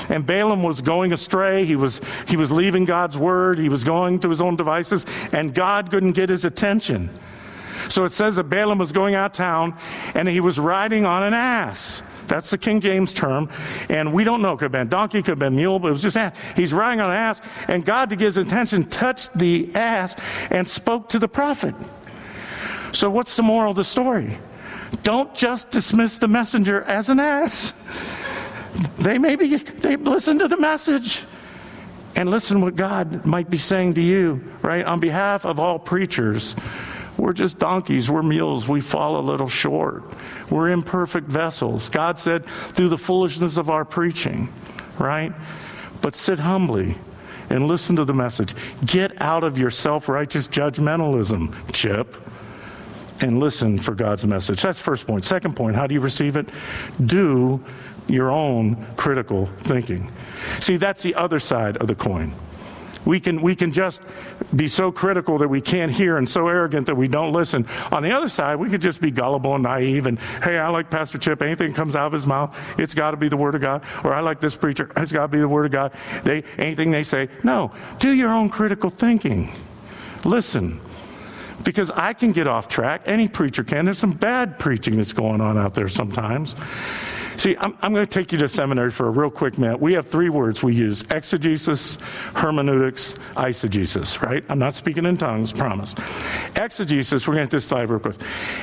and 0.10 0.26
Balaam 0.26 0.64
was 0.64 0.82
going 0.82 1.14
astray. 1.14 1.66
He 1.66 1.76
was, 1.76 2.02
he 2.28 2.38
was 2.38 2.52
leaving 2.52 2.86
God's 2.86 3.18
word, 3.18 3.60
he 3.60 3.70
was 3.70 3.84
going 3.84 4.20
to 4.20 4.30
his 4.30 4.42
own 4.42 4.56
devices, 4.56 5.06
and 5.32 5.54
God 5.54 5.92
couldn't 5.92 6.14
get 6.14 6.30
his 6.30 6.46
attention. 6.46 7.10
So 7.90 8.06
it 8.06 8.14
says 8.14 8.36
that 8.38 8.46
Balaam 8.46 8.78
was 8.78 8.92
going 8.92 9.16
out 9.16 9.34
town 9.34 9.78
and 10.14 10.28
he 10.28 10.40
was 10.40 10.60
riding 10.60 11.06
on 11.06 11.24
an 11.24 11.34
ass. 11.34 12.02
That's 12.28 12.50
the 12.50 12.58
King 12.58 12.80
James 12.80 13.14
term. 13.14 13.50
And 13.90 14.14
we 14.14 14.24
don't 14.24 14.42
know. 14.42 14.54
It 14.54 14.58
could 14.58 14.66
have 14.66 14.72
been 14.72 14.90
donkey, 14.90 15.22
could 15.22 15.32
have 15.32 15.40
been 15.40 15.56
mule, 15.56 15.80
but 15.80 15.90
it 15.90 15.92
was 15.92 16.02
just 16.02 16.18
ass. 16.18 16.36
He's 16.56 16.74
riding 16.74 17.02
on 17.02 17.12
an 17.12 17.18
ass, 17.18 17.42
and 17.68 17.86
God, 17.86 18.10
to 18.10 18.16
get 18.16 18.26
his 18.26 18.38
attention, 18.38 18.86
touched 18.86 19.38
the 19.38 19.74
ass 19.76 20.16
and 20.50 20.68
spoke 20.68 21.10
to 21.10 21.20
the 21.20 21.28
prophet. 21.28 21.76
So, 22.92 23.10
what's 23.10 23.36
the 23.36 23.44
moral 23.44 23.72
of 23.72 23.78
the 23.78 23.84
story? 23.84 24.38
Don't 25.02 25.34
just 25.34 25.72
dismiss 25.72 26.18
the 26.20 26.28
messenger 26.28 26.84
as 26.84 27.10
an 27.10 27.20
ass. 27.20 27.74
They 28.98 29.18
maybe 29.18 29.56
they 29.58 29.96
listen 29.96 30.40
to 30.40 30.48
the 30.48 30.58
message 30.58 31.24
and 32.16 32.30
listen 32.30 32.62
what 32.62 32.76
God 32.76 33.26
might 33.26 33.50
be 33.50 33.58
saying 33.58 33.96
to 33.96 34.02
you, 34.02 34.44
right? 34.62 34.86
On 34.86 35.00
behalf 35.00 35.46
of 35.46 35.60
all 35.60 35.80
preachers, 35.80 36.56
we're 37.24 37.32
just 37.32 37.58
donkeys, 37.58 38.12
we're 38.12 38.22
mules, 38.22 38.68
we 38.68 38.82
fall 38.82 39.18
a 39.18 39.24
little 39.24 39.48
short. 39.48 40.04
We're 40.50 40.72
imperfect 40.72 41.26
vessels. 41.26 41.88
God 41.88 42.20
said 42.20 42.46
through 42.46 42.90
the 42.90 42.98
foolishness 42.98 43.56
of 43.56 43.70
our 43.70 43.86
preaching, 43.86 44.52
right? 45.00 45.32
But 46.02 46.16
sit 46.16 46.38
humbly 46.38 46.98
and 47.50 47.66
listen 47.66 47.96
to 47.96 48.04
the 48.04 48.14
message. 48.14 48.54
Get 48.86 49.22
out 49.22 49.46
of 49.46 49.58
your 49.58 49.70
self 49.70 50.10
righteous 50.10 50.50
judgmentalism, 50.50 51.56
Chip 51.72 52.18
and 53.22 53.40
listen 53.40 53.80
for 53.80 53.96
God's 53.96 54.28
message. 54.28 54.62
That's 54.62 54.78
first 54.78 55.08
point. 55.08 55.24
Second 55.24 55.56
point, 55.56 55.78
how 55.78 55.88
do 55.88 55.94
you 55.94 56.02
receive 56.02 56.36
it? 56.36 56.50
Do 57.06 57.64
your 58.08 58.32
own 58.32 58.86
critical 58.98 59.46
thinking. 59.64 60.12
See, 60.60 60.76
that's 60.76 61.02
the 61.02 61.16
other 61.16 61.40
side 61.40 61.78
of 61.78 61.88
the 61.88 61.96
coin. 61.96 62.36
We 63.06 63.20
can, 63.20 63.42
we 63.42 63.56
can 63.56 63.72
just 63.72 64.02
be 64.56 64.68
so 64.68 64.92
critical 64.92 65.38
that 65.38 65.48
we 65.48 65.62
can't 65.62 65.92
hear 65.92 66.18
and 66.18 66.30
so 66.30 66.48
arrogant 66.48 66.86
that 66.88 66.96
we 66.96 67.08
don't 67.08 67.34
listen. 67.34 67.68
On 67.92 68.04
the 68.04 68.12
other 68.12 68.30
side, 68.30 68.56
we 68.56 68.70
could 68.70 68.82
just 68.82 69.02
be 69.02 69.12
gullible 69.12 69.56
and 69.56 69.64
naive 69.64 70.08
and, 70.08 70.20
hey, 70.42 70.58
I 70.58 70.70
like 70.70 70.90
Pastor 70.90 71.18
Chip. 71.18 71.42
Anything 71.42 71.74
comes 71.74 71.96
out 71.96 72.08
of 72.08 72.14
his 72.14 72.26
mouth, 72.28 72.56
it's 72.78 72.94
got 72.94 73.12
to 73.12 73.18
be 73.18 73.30
the 73.30 73.38
Word 73.38 73.56
of 73.56 73.62
God. 73.62 73.84
Or 74.04 74.14
I 74.14 74.22
like 74.22 74.40
this 74.40 74.56
preacher, 74.56 74.92
it's 74.98 75.12
got 75.12 75.24
to 75.24 75.28
be 75.28 75.40
the 75.40 75.48
Word 75.48 75.66
of 75.66 75.72
God. 75.72 75.94
They, 76.24 76.44
anything 76.58 76.92
they 76.92 77.04
say. 77.04 77.30
No, 77.44 77.72
do 78.00 78.12
your 78.12 78.30
own 78.30 78.50
critical 78.50 78.90
thinking. 78.90 79.52
Listen 80.26 80.80
because 81.64 81.92
I 81.92 82.14
can 82.14 82.32
get 82.32 82.48
off 82.48 82.68
track. 82.68 83.04
Any 83.06 83.28
preacher 83.28 83.64
can. 83.64 83.86
There's 83.86 84.00
some 84.00 84.12
bad 84.12 84.60
preaching 84.60 84.98
that's 84.98 85.14
going 85.14 85.42
on 85.42 85.58
out 85.58 85.74
there 85.74 85.88
sometimes. 85.88 86.56
See, 87.38 87.56
I'm, 87.60 87.78
I'm, 87.82 87.94
going 87.94 88.06
to 88.06 88.12
take 88.12 88.32
you 88.32 88.38
to 88.40 88.50
seminary 88.50 88.92
for 88.92 89.08
a 89.08 89.10
real 89.10 89.30
quick 89.30 89.58
minute. 89.58 89.80
We 89.80 89.94
have 89.94 90.08
three 90.08 90.30
words 90.30 90.64
we 90.64 90.76
use 90.76 91.04
exegesis, 91.12 91.98
hermeneutics, 92.36 93.16
eisegesis, 93.36 94.22
right? 94.22 94.44
I'm 94.50 94.60
not 94.60 94.76
speaking 94.76 95.06
in 95.06 95.18
tongues, 95.18 95.52
promise. 95.52 95.96
Exegesis, 96.56 97.28
we're 97.28 97.36
going 97.36 97.48
to 97.48 97.62
slide 97.62 97.90
real 97.90 98.00
quick. 98.00 98.16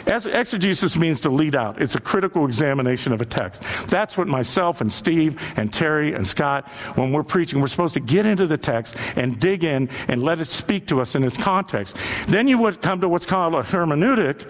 Exegesis 0.06 0.96
means 0.96 1.20
to 1.20 1.30
lead 1.30 1.54
out, 1.54 1.80
it's 1.80 1.94
a 1.94 2.00
critical 2.00 2.44
examination 2.44 3.12
of 3.12 3.20
a 3.20 3.24
text. 3.24 3.62
That's 3.88 4.16
what 4.16 4.28
myself 4.28 4.80
and 4.80 4.92
Steve 4.92 5.40
and 5.56 5.72
Terry 5.72 6.14
and 6.14 6.26
Scott, 6.26 6.68
when 6.94 7.12
we're 7.12 7.22
preaching, 7.22 7.60
we're 7.60 7.68
supposed 7.68 7.94
to 7.94 8.00
get 8.00 8.26
into 8.26 8.46
the 8.46 8.58
text 8.58 8.96
and 9.16 9.38
dig 9.40 9.64
in 9.64 9.88
and 10.08 10.22
let 10.22 10.40
it 10.40 10.46
speak 10.46 10.86
to 10.88 11.00
us 11.00 11.14
in 11.14 11.24
its 11.24 11.36
context. 11.36 11.96
Then 12.28 12.48
you 12.48 12.58
would 12.58 12.80
come 12.82 13.00
to 13.00 13.08
what's 13.08 13.26
called 13.26 13.54
a 13.54 13.62
hermeneutic, 13.62 14.42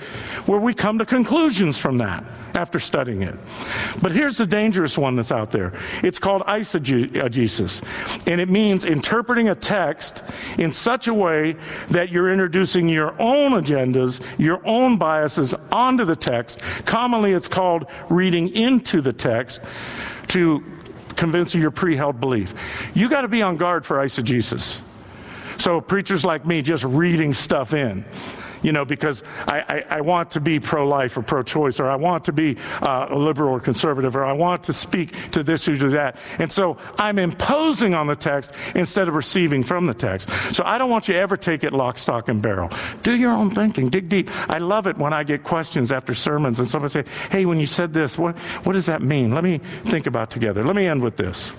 where 0.47 0.61
we 0.61 0.75
come 0.75 0.99
to 0.99 1.07
conclusions 1.07 1.79
from 1.79 1.99
that 1.99 2.25
after 2.57 2.79
studying 2.79 3.23
it. 3.23 3.35
But 4.03 4.10
here's 4.11 4.37
the 4.37 4.47
dangerous 4.47 4.99
one 4.99 5.17
that's 5.17 5.33
out 5.33 5.51
there 5.51 5.73
it's 6.03 6.19
called 6.19 6.43
eisegesis, 6.43 7.83
and 8.27 8.41
it 8.41 8.49
means 8.49 8.85
interpreting 8.85 9.49
a 9.49 9.55
text 9.55 10.23
in 10.59 10.73
such 10.73 11.09
a 11.09 11.15
way 11.15 11.57
that 11.89 12.11
you're 12.11 12.33
introducing 12.33 12.89
your 12.89 13.21
own 13.21 13.53
agendas, 13.53 14.21
your 14.39 14.61
own 14.67 14.97
biases 14.97 15.55
onto 15.71 16.05
the 16.05 16.17
text. 16.17 16.61
Commonly, 16.85 17.33
it's 17.33 17.49
called 17.49 17.87
reading 18.09 18.49
into 18.55 19.01
the 19.01 19.13
text 19.13 19.63
to 20.29 20.65
convince 21.17 21.55
you 21.55 21.61
your 21.61 21.71
pre 21.71 21.97
held 21.97 22.21
belief. 22.21 22.55
You 22.95 23.09
got 23.09 23.23
to 23.23 23.29
be 23.29 23.43
on 23.43 23.57
guard 23.57 23.85
for 23.85 23.99
eisegesis. 23.99 24.83
So, 25.59 25.81
preachers 25.81 26.25
like 26.25 26.47
me 26.47 26.63
just 26.63 26.85
reading 26.85 27.35
stuff 27.35 27.75
in 27.75 28.05
you 28.63 28.73
know, 28.73 28.85
because 28.85 29.23
I, 29.49 29.85
I, 29.91 29.97
I 29.97 30.01
want 30.01 30.31
to 30.33 30.41
be 30.41 30.61
pro 30.61 30.87
life 30.87 31.17
or 31.17 31.23
pro 31.23 31.43
choice, 31.43 31.81
or 31.81 31.89
I 31.89 31.97
want 31.97 32.25
to 32.25 32.33
be 32.33 32.57
uh, 32.83 33.09
a 33.11 33.17
liberal 33.17 33.51
or 33.51 33.61
conservative, 33.61 34.17
or 34.17 34.25
I 34.25 34.33
want 34.33 34.63
to 34.65 34.73
speak 34.73 35.31
to 35.33 35.43
this 35.43 35.69
or 35.69 35.77
to 35.79 35.89
that. 35.91 36.17
And 36.39 36.51
so 36.51 36.77
I'm 36.99 37.19
imposing 37.19 37.95
on 37.95 38.07
the 38.07 38.17
text 38.17 38.53
instead 38.75 39.09
of 39.09 39.15
receiving 39.15 39.63
from 39.63 39.87
the 39.87 39.95
text. 39.95 40.31
So 40.55 40.65
I 40.65 40.79
don't 40.79 40.91
want 40.91 41.09
you 41.09 41.15
to 41.15 41.21
ever 41.21 41.37
take 41.37 41.65
it 41.65 41.73
lock, 41.73 41.99
stock, 41.99 42.29
and 42.29 42.41
barrel. 42.43 42.71
Do 43.03 43.15
your 43.15 43.33
own 43.33 43.51
thinking, 43.55 43.89
dig 43.89 44.09
deep. 44.09 44.31
I 44.51 44.59
love 44.59 44.87
it 44.87 44.97
when 44.97 45.13
I 45.13 45.25
get 45.25 45.45
questions 45.45 45.93
after 45.93 46.15
sermons 46.15 46.59
and 46.59 46.69
somebody 46.69 46.93
say, 46.93 47.05
hey, 47.31 47.45
when 47.47 47.59
you 47.59 47.67
said 47.67 47.93
this, 47.93 48.19
what, 48.19 48.39
what 48.65 48.75
does 48.75 48.87
that 48.87 49.03
mean? 49.03 49.33
Let 49.33 49.45
me 49.45 49.59
think 49.85 50.07
about 50.07 50.31
together. 50.31 50.65
Let 50.65 50.77
me 50.77 50.87
end 50.87 51.03
with 51.03 51.17
this 51.17 51.53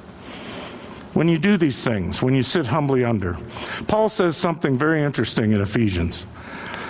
when 1.13 1.27
you 1.27 1.37
do 1.37 1.57
these 1.57 1.83
things, 1.83 2.21
when 2.21 2.33
you 2.33 2.43
sit 2.43 2.65
humbly 2.65 3.03
under. 3.03 3.37
Paul 3.87 4.09
says 4.09 4.37
something 4.37 4.77
very 4.77 5.03
interesting 5.03 5.51
in 5.51 5.61
Ephesians. 5.61 6.25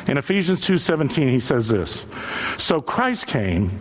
In 0.07 0.17
Ephesians 0.17 0.61
2:17 0.61 1.29
he 1.29 1.39
says 1.39 1.67
this. 1.67 2.05
So 2.57 2.81
Christ 2.81 3.27
came 3.27 3.79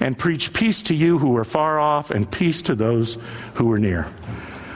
and 0.00 0.18
preached 0.18 0.52
peace 0.52 0.82
to 0.82 0.94
you 0.94 1.18
who 1.18 1.30
were 1.30 1.44
far 1.44 1.78
off 1.78 2.10
and 2.10 2.30
peace 2.30 2.62
to 2.62 2.74
those 2.74 3.18
who 3.54 3.66
were 3.66 3.78
near. 3.78 4.06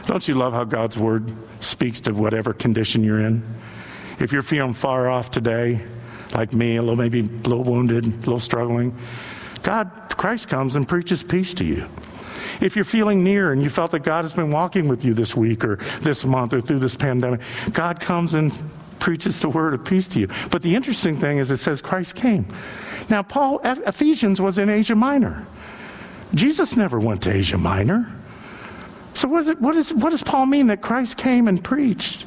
Don't 0.07 0.27
you 0.27 0.35
love 0.35 0.55
how 0.55 0.65
God's 0.65 0.97
word 0.97 1.33
speaks 1.61 2.01
to 2.01 2.13
whatever 2.13 2.53
condition 2.53 3.03
you're 3.05 3.21
in? 3.21 3.43
If 4.21 4.33
you're 4.33 4.43
feeling 4.43 4.73
far 4.73 5.09
off 5.09 5.31
today, 5.31 5.83
like 6.35 6.53
me, 6.53 6.77
a 6.77 6.83
little 6.83 6.97
maybe 6.97 7.21
a 7.21 7.49
little 7.49 7.65
wounded, 7.65 8.07
a 8.07 8.09
little 8.09 8.41
struggling, 8.41 8.97
God, 9.63 9.91
Christ 10.17 10.49
comes 10.49 10.77
and 10.77 10.89
preaches 10.89 11.23
peace 11.23 11.53
to 11.55 11.65
you. 11.65 11.87
If 12.61 12.75
you're 12.75 12.85
feeling 12.85 13.23
near 13.23 13.53
and 13.53 13.63
you 13.63 13.71
felt 13.71 13.91
that 13.93 14.01
God 14.01 14.25
has 14.25 14.33
been 14.33 14.51
walking 14.51 14.89
with 14.89 15.05
you 15.05 15.15
this 15.15 15.37
week 15.37 15.65
or 15.65 15.77
this 16.01 16.25
month 16.25 16.55
or 16.55 16.61
through 16.61 16.79
this 16.79 16.97
pandemic, 16.97 17.41
God 17.73 18.01
comes 18.01 18.35
and 18.35 18.53
preaches 18.99 19.41
the 19.41 19.49
word 19.49 19.75
of 19.75 19.85
peace 19.85 20.09
to 20.09 20.21
you. 20.21 20.29
But 20.51 20.63
the 20.63 20.75
interesting 20.75 21.19
thing 21.19 21.39
is 21.39 21.51
it 21.51 21.59
says 21.59 21.81
Christ 21.81 22.17
came. 22.17 22.47
Now, 23.09 23.23
Paul, 23.23 23.61
Ephesians 23.65 24.41
was 24.41 24.59
in 24.59 24.69
Asia 24.69 24.95
Minor. 24.95 25.47
Jesus 26.35 26.77
never 26.77 26.99
went 26.99 27.23
to 27.23 27.33
Asia 27.33 27.57
Minor. 27.57 28.13
So, 29.15 29.29
what, 29.29 29.47
it, 29.49 29.61
what, 29.61 29.75
is, 29.75 29.93
what 29.95 30.11
does 30.11 30.23
Paul 30.23 30.47
mean 30.47 30.67
that 30.69 30.83
Christ 30.83 31.17
came 31.17 31.49
and 31.49 31.63
preached? 31.63 32.23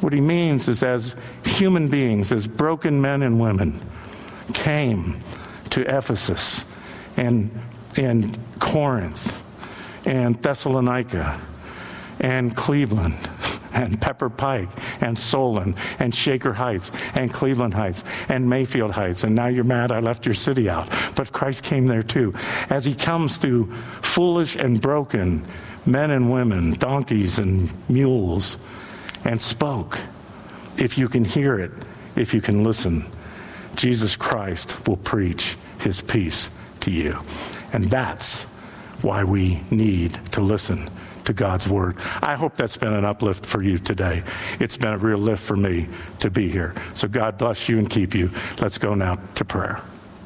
What 0.00 0.12
he 0.12 0.20
means 0.20 0.68
is, 0.68 0.82
as 0.82 1.16
human 1.44 1.88
beings, 1.88 2.32
as 2.32 2.46
broken 2.46 3.00
men 3.00 3.22
and 3.22 3.40
women, 3.40 3.80
came 4.54 5.20
to 5.70 5.82
Ephesus 5.82 6.64
and, 7.16 7.50
and 7.96 8.38
Corinth 8.58 9.42
and 10.04 10.40
Thessalonica 10.42 11.40
and 12.20 12.56
Cleveland 12.56 13.30
and 13.72 14.00
Pepper 14.00 14.30
Pike 14.30 14.68
and 15.00 15.18
Solon 15.18 15.74
and 15.98 16.14
Shaker 16.14 16.52
Heights 16.52 16.92
and 17.14 17.32
Cleveland 17.32 17.74
Heights 17.74 18.04
and 18.28 18.48
Mayfield 18.48 18.90
Heights. 18.90 19.24
And 19.24 19.34
now 19.34 19.46
you're 19.46 19.64
mad 19.64 19.92
I 19.92 20.00
left 20.00 20.26
your 20.26 20.34
city 20.34 20.68
out. 20.68 20.88
But 21.14 21.32
Christ 21.32 21.62
came 21.62 21.86
there 21.86 22.02
too. 22.02 22.34
As 22.68 22.84
he 22.84 22.94
comes 22.94 23.38
to 23.38 23.72
foolish 24.02 24.56
and 24.56 24.80
broken 24.80 25.46
men 25.86 26.10
and 26.10 26.30
women, 26.30 26.72
donkeys 26.74 27.38
and 27.38 27.70
mules, 27.88 28.58
and 29.24 29.40
spoke. 29.40 29.98
If 30.78 30.96
you 30.96 31.08
can 31.08 31.24
hear 31.24 31.58
it, 31.58 31.72
if 32.16 32.32
you 32.34 32.40
can 32.40 32.64
listen, 32.64 33.04
Jesus 33.76 34.16
Christ 34.16 34.86
will 34.86 34.96
preach 34.98 35.56
his 35.78 36.00
peace 36.00 36.50
to 36.80 36.90
you. 36.90 37.20
And 37.72 37.88
that's 37.90 38.44
why 39.02 39.24
we 39.24 39.62
need 39.70 40.18
to 40.32 40.40
listen 40.40 40.90
to 41.24 41.32
God's 41.32 41.68
Word. 41.68 41.96
I 42.22 42.36
hope 42.36 42.56
that's 42.56 42.76
been 42.76 42.92
an 42.92 43.04
uplift 43.04 43.44
for 43.46 43.62
you 43.62 43.78
today. 43.78 44.22
It's 44.58 44.76
been 44.76 44.92
a 44.92 44.98
real 44.98 45.18
lift 45.18 45.42
for 45.42 45.56
me 45.56 45.88
to 46.20 46.30
be 46.30 46.50
here. 46.50 46.74
So 46.94 47.08
God 47.08 47.38
bless 47.38 47.68
you 47.68 47.78
and 47.78 47.88
keep 47.88 48.14
you. 48.14 48.30
Let's 48.60 48.78
go 48.78 48.94
now 48.94 49.18
to 49.34 49.44
prayer. 49.44 49.80